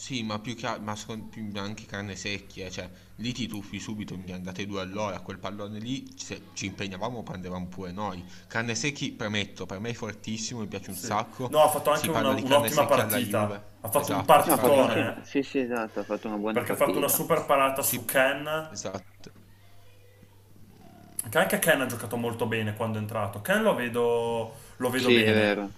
Sì, 0.00 0.22
ma 0.22 0.38
più 0.38 0.54
che 0.56 0.78
ma 0.80 0.96
secondo- 0.96 1.26
più 1.26 1.50
anche 1.56 1.84
carne 1.86 2.16
secchia, 2.16 2.70
cioè 2.70 2.90
lì 3.16 3.32
ti 3.32 3.46
tuffi 3.46 3.78
subito, 3.78 4.16
mi 4.16 4.32
andate 4.32 4.64
due 4.66 4.80
all'ora, 4.80 5.20
quel 5.20 5.38
pallone 5.38 5.78
lì 5.78 6.14
se 6.16 6.48
ci 6.54 6.66
impegnavamo 6.66 7.22
prendevamo 7.22 7.66
pure 7.68 7.92
noi. 7.92 8.24
Carne 8.46 8.74
secchi, 8.74 9.12
premetto, 9.12 9.66
per 9.66 9.78
me 9.78 9.90
è 9.90 9.94
fortissimo, 9.94 10.60
mi 10.60 10.66
piace 10.68 10.90
un 10.90 10.96
Sì. 10.96 11.06
sacco. 11.06 11.48
No, 11.50 11.62
ha 11.62 11.68
fatto 11.68 11.90
anche 11.90 12.10
una- 12.10 12.20
parla 12.20 12.32
di 12.34 12.42
carne 12.42 12.68
un'ottima 12.68 12.70
secchia 12.70 13.02
alla 13.04 13.12
partita. 13.12 13.38
Juve. 13.46 13.68
Ha 13.80 13.88
fatto 13.90 14.12
un 14.12 14.24
Esatto, 14.24 14.42
No, 14.44 14.52
ha 14.54 14.56
fatto 14.58 14.78
infatti, 14.78 14.98
partitone, 14.98 15.18
eh, 15.20 15.24
sì, 15.24 15.42
sì, 15.42 15.58
esatto, 15.58 16.00
ha 16.00 16.04
fatto 16.04 16.26
una 16.28 16.36
buona 16.38 16.58
perché 16.58 16.72
ha 16.72 16.76
fatto 16.76 16.98
una 16.98 17.08
partita. 17.08 17.08
super 17.08 17.44
parata 17.46 17.82
su 17.82 17.96
sì, 17.96 18.04
Ken. 18.04 18.46
esatto. 18.70 19.32
Che 21.28 21.38
anche 21.38 21.58
Ken 21.58 21.80
ha 21.82 21.86
giocato 21.86 22.16
molto 22.16 22.46
bene 22.46 22.74
quando 22.74 22.98
è 22.98 23.00
entrato. 23.00 23.40
Ken 23.40 23.62
lo 23.62 23.74
vedo, 23.74 24.54
lo 24.76 24.90
vedo 24.90 25.10
Sì, 25.10 25.22
è 25.22 25.32
bene. 25.32 25.32
vero, 25.32 25.70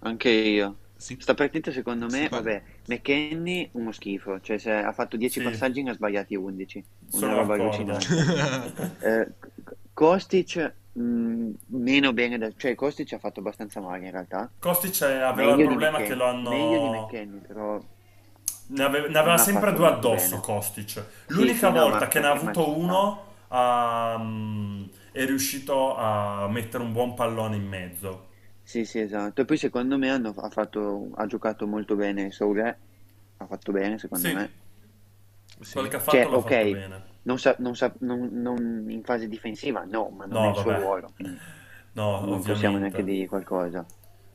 anche 0.00 0.30
io. 0.30 0.81
Si, 1.04 1.14
Sta 1.16 1.34
partita 1.34 1.70
secondo 1.72 2.08
me, 2.08 2.28
parla. 2.28 2.30
vabbè, 2.30 2.62
McKenny 2.86 3.70
uno 3.74 3.92
schifo, 3.92 4.40
cioè 4.40 4.58
se 4.58 4.72
ha 4.72 4.92
fatto 4.92 5.16
10 5.16 5.40
Sì, 5.40 5.40
passaggi 5.40 5.82
ne 5.82 5.90
ha 5.90 5.94
sbagliati 5.94 6.34
11, 6.34 6.84
una 7.10 7.32
sono 7.32 7.34
roba 7.34 7.54
d'accordo. 7.54 7.54
allucinante. 7.54 8.24
Eh, 8.98 9.34
Kostic 9.92 10.74
mh, 10.92 11.50
meno 11.68 12.12
bene, 12.12 12.38
da- 12.38 12.52
cioè 12.56 12.74
Kostic 12.74 13.12
ha 13.12 13.18
fatto 13.18 13.40
abbastanza 13.40 13.80
male 13.80 14.04
in 14.06 14.10
realtà, 14.12 14.52
Kostic 14.58 15.02
aveva 15.02 15.52
il 15.56 15.60
meglio 15.60 15.66
di 15.66 15.76
problema 15.76 16.00
che 16.00 16.14
lo 16.14 16.24
McKenny, 16.24 16.38
meglio 16.40 16.78
di 16.78 16.88
hanno... 16.88 16.90
McKenny, 16.90 17.40
però 17.40 17.80
Ne 18.68 18.84
ave- 18.84 19.08
ne 19.08 19.18
aveva 19.18 19.38
sempre 19.38 19.72
due 19.74 19.86
addosso 19.88 20.40
bene. 20.40 20.40
Kostic. 20.40 21.04
Sì, 21.26 21.52
L'unica 21.52 21.68
sì, 21.68 21.70
no, 21.70 21.88
volta 21.88 22.08
che 22.08 22.20
ne 22.20 22.26
ha 22.26 22.30
avuto 22.30 22.76
uno 22.78 23.24
mm, 24.18 24.84
è 25.12 25.24
riuscito 25.26 25.96
a 25.96 26.48
mettere 26.48 26.82
un 26.82 26.92
buon 26.92 27.14
pallone 27.14 27.56
in 27.56 27.66
mezzo. 27.66 28.28
Sì, 28.62 28.84
sì, 28.84 28.98
esatto. 28.98 29.42
E 29.42 29.44
poi 29.44 29.56
secondo 29.58 29.98
me 29.98 30.10
hanno, 30.10 30.30
ha 30.30 30.50
fatto, 30.50 31.10
ha 31.14 31.26
giocato 31.26 31.66
molto 31.66 31.94
bene 31.96 32.30
Soulé, 32.32 32.80
ha 33.36 33.46
fatto 33.46 33.70
bene 33.72 33.98
secondo 33.98 34.30
Sì, 34.30 34.32
me. 34.32 34.54
quel 35.70 35.88
Sì, 35.88 35.88
che 35.88 35.96
ha 35.96 36.00
Cioè, 36.06 36.26
fatto 36.26 36.28
l'ha 36.28 36.38
fatto 36.38 36.66
ok, 36.66 36.66
bene. 36.68 37.02
non, 37.22 37.38
sa- 37.38 37.56
non 37.58 37.74
sa- 37.76 37.94
non- 38.00 38.28
non 38.32 38.90
in 38.90 39.02
fase 39.02 39.28
difensiva, 39.28 39.84
no, 39.84 40.10
ma 40.10 40.26
non 40.26 40.44
è 40.44 40.48
No, 40.48 40.50
il 40.50 40.56
suo 40.56 40.72
vabbè. 40.72 40.80
ruolo, 40.80 41.12
quindi 41.14 41.40
No, 41.94 42.18
non 42.18 42.42
possiamo 42.42 42.78
neanche 42.78 43.02
ovviamente. 43.02 43.02
dirgli 43.02 43.26
qualcosa. 43.26 43.86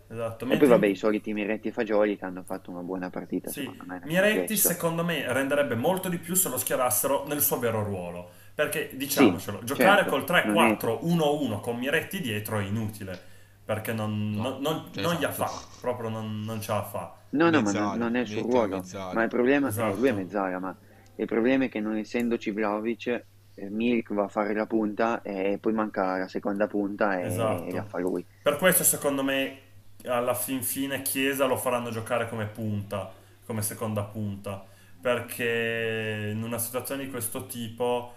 Esatto. 0.07 0.45
E 0.45 0.57
poi 0.57 0.67
Mentre 0.67 0.67
vabbè, 0.67 0.87
i 0.87 0.95
soliti 0.95 1.33
Miretti 1.33 1.67
e 1.69 1.71
Fagioli 1.71 2.17
che 2.17 2.25
hanno 2.25 2.43
fatto 2.43 2.71
una 2.71 2.81
buona 2.83 3.09
partita, 3.09 3.51
Sì, 3.51 3.53
secondo 3.53 3.85
me, 3.85 3.99
nel 3.99 4.09
Miretti 4.09 4.57
complesso. 4.57 4.57
secondo 4.57 5.03
me 5.03 5.31
renderebbe 5.31 5.75
molto 5.75 6.09
di 6.09 6.17
più 6.19 6.35
se 6.35 6.49
lo 6.49 6.57
schierassero 6.57 7.25
nel 7.27 7.41
suo 7.41 7.59
vero 7.59 7.81
ruolo. 7.83 8.29
Perché 8.53 8.91
Sì, 9.05 9.35
diciamocelo, 9.35 9.63
giocare 9.63 10.05
certo, 10.05 10.05
col 10.05 10.25
non 10.41 10.61
è... 10.61 10.77
3-4-1-1 10.77 11.59
con 11.59 11.77
Miretti 11.77 12.19
dietro 12.19 12.59
è 12.59 12.63
inutile. 12.65 13.35
Perché 13.67 13.93
non, 13.93 14.39
no, 14.39 14.57
non, 14.59 14.61
non, 14.61 14.89
cioè, 14.91 15.03
non 15.03 15.15
gli 15.15 15.25
esatto. 15.25 15.33
fa, 15.33 15.51
proprio 15.81 16.09
non, 16.09 16.43
non 16.45 16.61
ce 16.61 16.71
la 16.73 16.83
fa. 16.83 17.15
No, 17.31 17.49
no, 17.49 17.61
ma 17.61 17.71
non, 17.73 17.97
non 17.97 18.15
è 18.15 18.21
il 18.21 18.27
suo 18.27 18.41
ruolo. 18.41 18.89
Ma 19.11 19.23
mezzala. 19.23 19.23
il 19.23 19.29
problema, 19.29 19.73
eh, 19.75 19.93
lui 19.93 20.09
è 20.09 20.13
Esatto. 20.13 20.13
mezzala, 20.13 20.59
ma 20.59 20.77
il 21.15 21.25
problema 21.27 21.65
è 21.65 21.69
che 21.69 21.79
non 21.81 21.97
essendoci 21.97 22.51
Vlahovic, 22.51 23.07
eh, 23.55 23.69
Milik 23.69 24.13
va 24.13 24.25
a 24.25 24.27
fare 24.29 24.53
la 24.53 24.65
punta 24.67 25.21
e 25.21 25.57
poi 25.59 25.73
manca 25.73 26.17
la 26.17 26.27
seconda 26.27 26.67
punta 26.67 27.19
e, 27.19 27.59
e 27.67 27.71
la 27.73 27.83
Esatto. 27.83 27.85
fa 27.85 27.99
lui. 27.99 28.25
Per 28.41 28.57
questo 28.57 28.83
secondo 28.83 29.23
me 29.23 29.59
alla 30.05 30.33
fin 30.33 30.63
fine 30.63 31.01
Chiesa 31.01 31.45
lo 31.45 31.57
faranno 31.57 31.89
giocare 31.91 32.29
come 32.29 32.47
punta, 32.47 33.11
come 33.45 33.61
seconda 33.61 34.03
punta, 34.03 34.65
perché 35.01 36.31
in 36.33 36.43
una 36.43 36.57
situazione 36.57 37.03
di 37.05 37.09
questo 37.11 37.45
tipo 37.47 38.13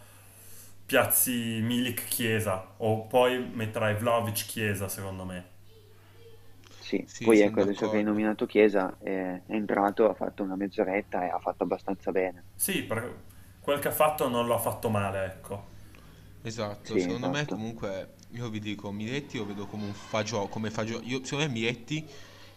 piazzi 0.90 1.61
Milik 1.62 2.05
Chiesa 2.09 2.74
o 2.79 3.07
poi 3.07 3.38
metterai 3.38 3.94
Vlahovic 3.94 4.44
Chiesa 4.46 4.88
secondo 4.88 5.24
me. 5.24 5.48
Sì, 6.79 7.07
Sì, 7.07 7.22
poi 7.22 7.42
ecco, 7.42 7.61
adesso 7.61 7.88
che 7.88 7.96
hai 7.98 8.03
nominato 8.03 8.44
Chiesa, 8.46 8.98
è, 8.98 9.42
è 9.46 9.53
entrato, 9.55 10.09
ha 10.11 10.14
fatto 10.14 10.42
una 10.42 10.57
mezz'oretta 10.57 11.24
e 11.24 11.29
ha 11.29 11.38
fatto 11.38 11.62
abbastanza 11.62 12.11
bene. 12.11 12.46
Sì, 12.55 12.85
perché 12.85 13.24
quel 13.59 13.81
che 13.81 13.88
ha 13.88 13.92
fatto 13.92 14.29
non 14.29 14.46
l'ha 14.46 14.59
fatto 14.59 14.88
male, 14.88 15.24
ecco. 15.24 15.66
Esatto, 16.42 16.96
Sì, 16.96 16.98
secondo 16.98 17.29
me 17.29 17.44
esatto. 17.44 17.46
comunque 17.46 18.14
io 18.31 18.48
vi 18.48 18.61
dico 18.61 18.90
Miretti 18.92 19.37
lo 19.37 19.44
vedo 19.46 19.66
come 19.66 19.85
un 19.85 19.94
fagiolo, 19.94 20.48
come 20.48 20.70
fagiolo. 20.70 21.05
Io, 21.05 21.22
secondo 21.24 21.46
me 21.46 21.50
Miretti 21.53 22.09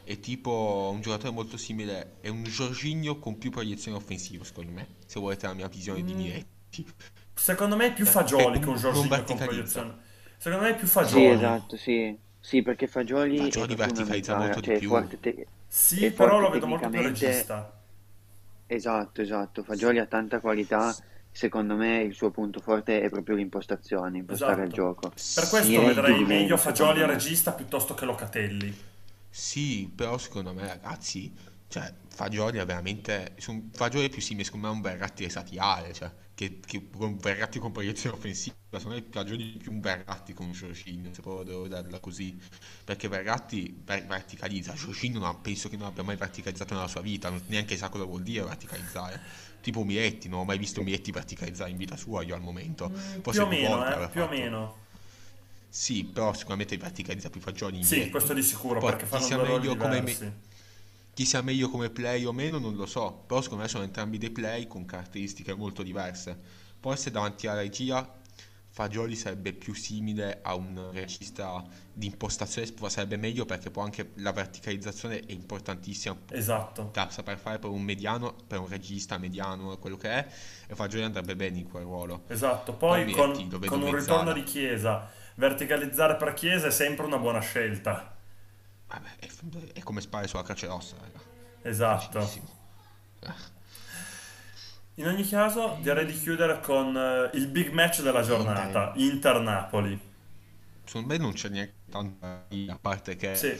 è 0.03 0.19
tipo 0.19 0.89
un 0.93 1.01
giocatore 1.01 1.31
molto 1.33 1.57
simile, 1.57 2.17
è 2.21 2.29
un 2.29 2.43
Jorginho 2.43 3.19
con 3.19 3.37
più 3.37 3.51
proiezione 3.51 3.97
offensiva, 3.97 4.43
secondo 4.45 4.71
me, 4.71 4.95
se 5.05 5.19
volete 5.19 5.47
la 5.47 5.53
mia 5.53 5.67
visione 5.67 6.03
di 6.03 6.13
Mm, 6.13 6.15
Miretti. 6.15 6.85
Secondo 7.33 7.75
me 7.75 7.87
è 7.87 7.93
più 7.93 8.05
Fagioli 8.05 8.59
che 8.59 8.69
un 8.69 8.75
Jorginho 8.77 9.23
con 9.23 9.41
proiezione. 9.41 9.97
Secondo 10.37 10.65
me 10.65 10.71
è 10.71 10.75
più 10.75 10.87
Sì, 10.99 11.25
Fagioli. 11.25 11.27
esatto, 11.27 11.77
sì. 11.77 12.19
Sì, 12.39 12.61
perché 12.63 12.87
Fagioli 12.87 13.51
è 13.51 13.51
Fagioli 13.53 13.75
verticalizza 13.75 14.33
molto 14.33 14.59
di 14.59 14.71
cioè 14.71 14.77
è 14.77 14.81
più. 14.81 14.81
forte, 14.81 15.19
te- 15.19 15.49
Sì, 15.67 16.11
però 16.13 16.39
forte 16.39 16.39
lo 16.39 16.49
vedo 16.49 16.67
molto 16.67 16.89
più 16.89 17.01
regista. 17.01 17.79
Esatto, 18.65 19.21
esatto. 19.21 19.63
Fagioli 19.63 19.99
ha 19.99 20.05
tanta 20.05 20.41
qualità. 20.41 20.97
Secondo 21.31 21.75
me 21.77 22.01
il 22.01 22.13
suo 22.13 22.29
punto 22.29 22.59
forte 22.59 22.99
è 23.01 23.09
proprio 23.09 23.35
l'impostazione, 23.37 24.17
impostare 24.17 24.65
il 24.65 24.71
Esatto. 24.71 24.73
gioco. 24.73 25.13
Per 25.31 25.47
questo 25.47 25.81
Sì, 25.81 25.83
vedrei 25.83 26.13
di 26.15 26.25
meglio 26.25 26.57
Fagioli 26.57 27.01
a 27.01 27.05
regista 27.05 27.53
piuttosto 27.53 27.93
che 27.93 28.03
Locatelli. 28.05 28.91
sì, 29.29 29.91
però 29.93 30.17
secondo 30.17 30.53
me 30.53 30.67
ragazzi, 30.67 31.33
Cioè, 31.73 31.91
Fagioli 32.07 32.59
è 32.59 32.65
veramente. 32.67 33.33
Sono 33.39 33.69
Fagioli 33.73 34.07
più 34.07 34.21
simile, 34.21 34.43
secondo 34.45 34.67
me, 34.67 34.73
a 34.73 34.75
un 34.75 34.81
Verratti 34.83 35.23
esatiale, 35.23 35.91
cioè, 35.91 36.11
che, 36.35 36.59
che 36.63 36.89
un 36.97 37.17
Verratti 37.17 37.57
con 37.57 37.71
proiezione 37.71 38.15
offensiva. 38.15 38.55
Secondo 38.69 38.97
me 38.99 39.05
Fagioli 39.09 39.55
è 39.55 39.57
più 39.57 39.71
un 39.71 39.79
Verratti 39.79 40.33
con 40.33 40.51
Giorginio, 40.51 41.11
se 41.15 41.21
proprio 41.21 41.43
devo 41.43 41.67
darla 41.67 41.99
così. 41.99 42.39
Perché 42.83 43.07
Verratti 43.07 43.75
ver- 43.83 44.05
verticalizza, 44.05 44.75
non, 45.13 45.41
penso 45.41 45.67
che 45.67 45.75
non 45.75 45.87
abbia 45.87 46.03
mai 46.03 46.15
verticalizzato 46.15 46.75
nella 46.75 46.87
sua 46.87 47.01
vita, 47.01 47.29
non- 47.31 47.41
neanche 47.47 47.75
sa 47.75 47.89
cosa 47.89 48.03
vuol 48.03 48.21
dire 48.21 48.43
verticalizzare. 48.43 49.19
Tipo 49.59 49.83
Miretti, 49.83 50.29
non 50.29 50.41
ho 50.41 50.43
mai 50.43 50.59
visto 50.59 50.83
Miretti 50.83 51.09
verticalizzare 51.09 51.71
in 51.71 51.77
vita 51.77 51.97
sua 51.97 52.21
io 52.21 52.35
al 52.35 52.41
momento. 52.41 52.91
Mm, 52.91 53.21
più 53.21 53.41
o 53.41 53.47
meno, 53.47 53.87
eh, 53.87 54.09
più 54.09 54.21
o 54.21 54.27
meno. 54.27 54.75
Sì, 55.69 56.03
però 56.03 56.35
sicuramente 56.35 56.77
verticalizza 56.77 57.31
più 57.31 57.41
Fagioli 57.41 57.83
Sì, 57.83 58.11
questo 58.11 58.33
di 58.33 58.43
sicuro, 58.43 58.79
Poi 58.79 58.91
perché 58.91 59.07
fanno 59.07 59.27
due 59.27 59.37
ruoli 59.37 59.67
meglio 59.69 59.75
come 59.75 60.01
me-. 60.01 60.51
Chi 61.13 61.25
sia 61.25 61.41
meglio 61.41 61.69
come 61.69 61.89
play 61.89 62.25
o 62.25 62.31
meno 62.33 62.57
non 62.59 62.75
lo 62.75 62.85
so, 62.85 63.23
però 63.27 63.41
secondo 63.41 63.63
me 63.63 63.69
sono 63.69 63.83
entrambi 63.83 64.17
dei 64.17 64.31
play 64.31 64.67
con 64.67 64.85
caratteristiche 64.85 65.53
molto 65.53 65.83
diverse. 65.83 66.37
Forse 66.79 67.11
davanti 67.11 67.47
alla 67.47 67.61
regia 67.61 68.21
Fagioli 68.69 69.15
sarebbe 69.15 69.53
più 69.53 69.75
simile 69.75 70.39
a 70.41 70.55
un 70.55 70.89
regista 70.91 71.63
di 71.93 72.07
impostazione, 72.07 72.67
sarebbe 72.89 73.17
meglio 73.17 73.45
perché 73.45 73.69
poi 73.69 73.83
anche 73.83 74.11
la 74.15 74.31
verticalizzazione 74.31 75.19
è 75.19 75.31
importantissima 75.31 76.17
Esatto. 76.31 76.89
da 76.91 77.07
saper 77.11 77.37
fare 77.37 77.59
per 77.59 77.69
un 77.69 77.83
mediano, 77.83 78.33
per 78.47 78.57
un 78.59 78.67
regista 78.67 79.19
mediano, 79.19 79.77
quello 79.77 79.95
che 79.95 80.09
è, 80.09 80.27
e 80.67 80.73
Fagioli 80.73 81.03
andrebbe 81.03 81.35
bene 81.35 81.59
in 81.59 81.69
quel 81.69 81.83
ruolo. 81.83 82.23
Esatto, 82.29 82.73
Poi 82.73 83.05
poi 83.05 83.13
con, 83.13 83.31
vedo 83.59 83.59
con 83.67 83.83
un 83.83 83.91
mezzala. 83.91 83.99
ritorno 83.99 84.33
di 84.33 84.43
Chiesa, 84.43 85.07
verticalizzare 85.35 86.15
per 86.15 86.33
Chiesa 86.33 86.67
è 86.67 86.71
sempre 86.71 87.05
una 87.05 87.19
buona 87.19 87.39
scelta. 87.41 88.12
Vabbè, 88.93 89.15
è, 89.17 89.27
è 89.73 89.81
come 89.81 90.01
sparare 90.01 90.27
sulla 90.27 90.43
croce 90.43 90.67
rossa, 90.67 90.95
raga. 90.99 91.19
Esatto. 91.63 92.19
Eh. 93.21 93.51
In 94.95 95.07
ogni 95.07 95.27
caso, 95.27 95.79
direi 95.81 96.05
di 96.05 96.13
chiudere 96.13 96.59
con 96.59 96.95
eh, 96.95 97.35
il 97.35 97.47
big 97.47 97.71
match 97.71 98.01
della 98.01 98.21
giornata, 98.21 98.91
Inter-Napoli. 98.95 99.99
Secondo 100.85 101.07
me 101.07 101.17
non 101.17 101.33
c'è 101.33 101.49
neanche 101.49 101.73
tanto 101.89 102.23
a 102.23 102.77
parte 102.79 103.15
che 103.15 103.35
Sì, 103.35 103.57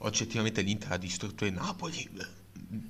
oggettivamente 0.00 0.60
l'Inter 0.60 0.92
ha 0.92 0.96
distrutto 0.98 1.46
il 1.46 1.54
Napoli, 1.54 2.10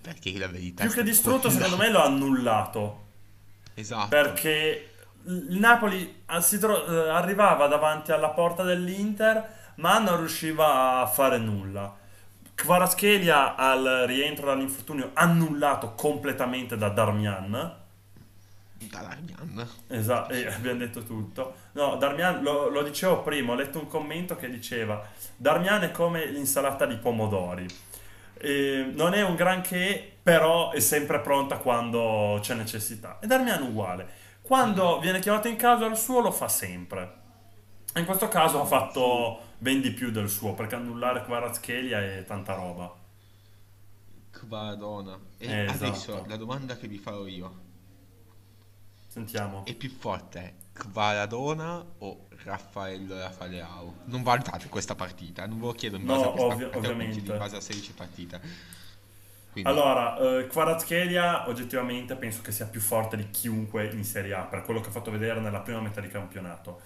perché 0.03 0.37
la 0.39 0.49
verità 0.49 0.85
più 0.85 0.93
che 0.93 1.05
distrutto, 1.05 1.49
secondo 1.49 1.77
me 1.77 1.91
lo 1.91 2.01
ha 2.01 2.07
annullato. 2.07 3.05
Esatto. 3.75 4.09
Perché 4.09 4.95
il 5.27 5.59
Napoli 5.59 6.23
ah, 6.27 6.41
si 6.41 6.59
tro- 6.59 6.87
eh, 6.87 7.11
arrivava 7.11 7.69
davanti 7.69 8.11
alla 8.11 8.31
porta 8.31 8.65
dell'Inter, 8.65 9.65
ma 9.77 9.99
non 9.99 10.19
riusciva 10.19 11.01
a 11.01 11.07
fare 11.07 11.39
nulla. 11.39 11.95
Kvaratskhelia 12.55 13.55
al 13.55 14.05
rientro 14.07 14.47
dall'infortunio 14.47 15.11
annullato 15.12 15.93
completamente 15.95 16.77
da 16.77 16.89
Darmian. 16.89 17.85
Darmian. 18.79 19.69
Esatto, 19.89 20.33
e 20.33 20.47
abbiamo 20.47 20.79
detto 20.79 21.03
tutto. 21.03 21.55
No, 21.73 21.97
Darmian, 21.97 22.43
lo, 22.43 22.69
lo 22.69 22.83
dicevo 22.83 23.23
prima, 23.23 23.53
ho 23.53 23.55
letto 23.57 23.79
un 23.79 23.89
commento 23.89 24.37
che 24.37 24.49
diceva 24.49 25.07
Darmian 25.37 25.83
è 25.83 25.91
come 25.91 26.27
l'insalata 26.27 26.87
di 26.87 26.97
pomodori. 26.97 27.67
E 28.39 28.91
non 28.95 29.15
è 29.15 29.23
un 29.23 29.35
granché, 29.35 30.17
però 30.23 30.71
è 30.73 30.81
sempre 30.81 31.21
pronta 31.21 31.59
quando 31.59 32.39
c'è 32.41 32.55
necessità. 32.55 33.19
E 33.21 33.27
Darmian 33.27 33.62
uguale. 33.62 34.09
Quando 34.41 34.99
viene 35.01 35.19
chiamato 35.19 35.49
in 35.49 35.57
causa 35.57 35.87
il 35.87 35.97
suo 35.97 36.21
lo 36.21 36.31
fa 36.31 36.49
sempre. 36.49 37.25
In 37.97 38.05
questo 38.05 38.29
caso 38.29 38.61
ha 38.61 38.65
fatto 38.67 39.55
ben 39.59 39.81
di 39.81 39.91
più 39.91 40.11
del 40.11 40.29
suo, 40.29 40.55
perché 40.55 40.75
annullare 40.77 41.23
Kvaratskhelia 41.25 42.01
è 42.01 42.25
tanta 42.25 42.55
roba. 42.55 42.95
Kvadona. 44.31 45.19
E 45.39 45.47
Eh, 45.47 45.67
adesso 45.67 46.13
esatto. 46.13 46.29
la 46.29 46.37
domanda 46.37 46.77
che 46.77 46.89
vi 46.89 46.99
farò 46.99 47.27
io 47.27 47.65
Sentiamo. 49.09 49.65
è 49.65 49.75
più 49.75 49.91
forte 49.91 50.55
Kvaradona 50.73 51.85
o 51.99 52.27
Raffaello 52.45 53.17
Rafaleao? 53.19 53.95
Non 54.05 54.23
valutate 54.23 54.69
questa 54.69 54.95
partita, 54.95 55.47
non 55.47 55.59
ve 55.59 55.67
lo 55.67 55.73
chiedo 55.73 55.97
in 55.97 56.05
base 56.05 56.25
No, 56.25 56.29
a 56.29 56.33
questa 56.33 56.47
partita, 56.49 56.79
ovviamente. 56.79 57.19
in 57.33 57.39
base 57.39 57.57
a 57.57 57.61
16 57.61 57.93
partite. 57.93 58.41
Quindi, 59.53 59.71
Allora, 59.71 60.19
eh, 60.19 60.47
Kvaratskhelia 60.49 61.49
oggettivamente 61.49 62.15
penso 62.17 62.43
che 62.43 62.53
sia 62.53 62.67
più 62.67 62.81
forte 62.81 63.17
di 63.17 63.31
chiunque 63.31 63.87
in 63.87 64.05
Serie 64.05 64.35
A 64.35 64.43
per 64.43 64.63
quello 64.63 64.81
che 64.81 64.89
ha 64.89 64.93
fatto 64.93 65.11
vedere 65.11 65.41
nella 65.41 65.61
prima 65.61 65.81
metà 65.81 66.01
di 66.03 66.09
campionato. 66.09 66.81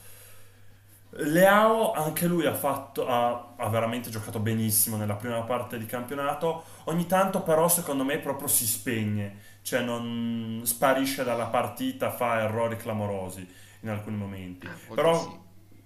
Leao, 1.13 1.93
anche 1.93 2.27
lui 2.27 2.47
ha, 2.47 2.55
fatto, 2.55 3.07
ha, 3.07 3.55
ha 3.57 3.69
veramente 3.69 4.11
giocato 4.11 4.39
benissimo 4.39 4.97
nella 4.97 5.17
prima 5.17 5.41
parte 5.43 5.79
di 5.79 5.87
campionato. 5.87 6.65
Ogni 6.85 7.07
tanto, 7.07 7.43
però, 7.43 7.69
secondo 7.69 8.05
me 8.05 8.19
proprio 8.19 8.47
si 8.49 8.67
spegne, 8.67 9.39
cioè 9.63 9.81
non 9.83 10.61
sparisce 10.65 11.25
dalla 11.25 11.47
partita, 11.47 12.11
fa 12.11 12.41
errori 12.41 12.77
clamorosi 12.77 13.47
in 13.81 13.89
alcuni 13.89 14.17
momenti. 14.17 14.67
a 14.67 14.71
volte 14.87 14.95
Però 14.95 15.15
sì. 15.19 15.29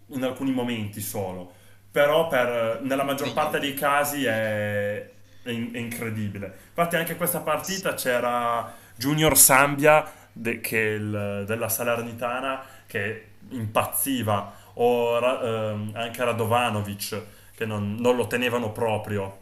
in 0.09 0.25
alcuni 0.25 0.53
momenti 0.53 1.01
solo. 1.01 1.53
Però 1.91 2.27
per, 2.29 2.81
nella 2.83 3.05
maggior 3.05 3.33
parte 3.33 3.59
dei 3.61 3.75
casi 3.75 4.25
è, 4.25 5.11
è 5.43 5.51
in- 5.51 5.71
è 5.73 5.79
incredibile. 5.79 6.53
Infatti 6.69 6.97
anche 6.97 7.17
questa 7.17 7.41
partita 7.41 7.95
c'era 7.95 8.73
Junior 8.97 9.37
Sambia 9.39 10.05
de- 10.33 10.61
il- 10.71 11.45
della 11.47 11.69
Salernitana 11.69 12.63
che 12.87 13.29
impazziva 13.51 14.53
o 14.75 15.19
ehm, 15.19 15.93
anche 15.95 16.25
Radovanovic 16.25 17.23
che 17.55 17.65
non, 17.67 17.95
non 17.97 18.17
lo 18.17 18.27
tenevano 18.27 18.73
proprio. 18.73 19.39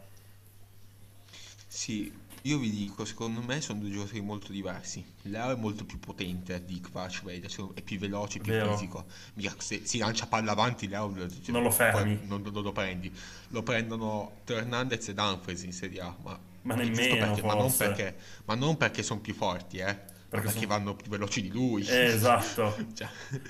Sì, 1.67 2.13
io 2.43 2.59
vi 2.59 2.71
dico, 2.71 3.05
secondo 3.05 3.41
me 3.43 3.61
sono 3.61 3.79
due 3.81 3.91
giocatori 3.91 4.21
molto 4.21 4.53
diversi. 4.53 5.05
Leo 5.23 5.53
è 5.53 5.57
molto 5.57 5.85
più 5.85 5.99
potente 5.99 6.65
di 6.65 6.81
Kvaratskhelia, 6.81 7.49
secondo- 7.49 7.75
è 7.75 7.83
più 7.83 7.99
veloce, 7.99 8.41
più 8.41 8.53
Vero. 8.53 8.73
fisico. 8.73 9.07
Se 9.59 9.85
si 9.87 9.99
lancia 9.99 10.27
palla 10.27 10.53
avanti, 10.53 10.89
Leo 10.89 11.09
lo- 11.09 11.27
Non 11.47 11.63
lo 11.63 11.71
fermi. 11.71 12.19
non, 12.27 12.43
non 12.43 12.63
lo 12.63 12.73
prendi. 12.73 13.13
Lo 13.49 13.63
prendono 13.63 14.41
Hernandez 14.47 15.09
e 15.09 15.15
Dumfries 15.15 15.63
in 15.63 15.73
Serie 15.73 16.01
A, 16.01 16.15
ma, 16.23 16.39
Ma 16.63 16.75
nemmeno, 16.75 17.17
perché, 17.17 17.43
ma 17.43 17.55
non 17.55 17.75
perché, 17.77 18.17
ma 18.45 18.55
non 18.55 18.77
perché 18.77 19.03
sono 19.03 19.21
più 19.21 19.35
forti, 19.35 19.79
eh, 19.79 19.99
Perché 20.33 20.47
perché 20.47 20.61
son- 20.61 20.69
vanno 20.69 20.95
più 20.97 21.11
veloci 21.11 21.43
di 21.43 21.51
lui. 21.51 21.87
Eh, 21.87 22.05
esatto. 22.05 22.75
Cioè, 22.97 23.07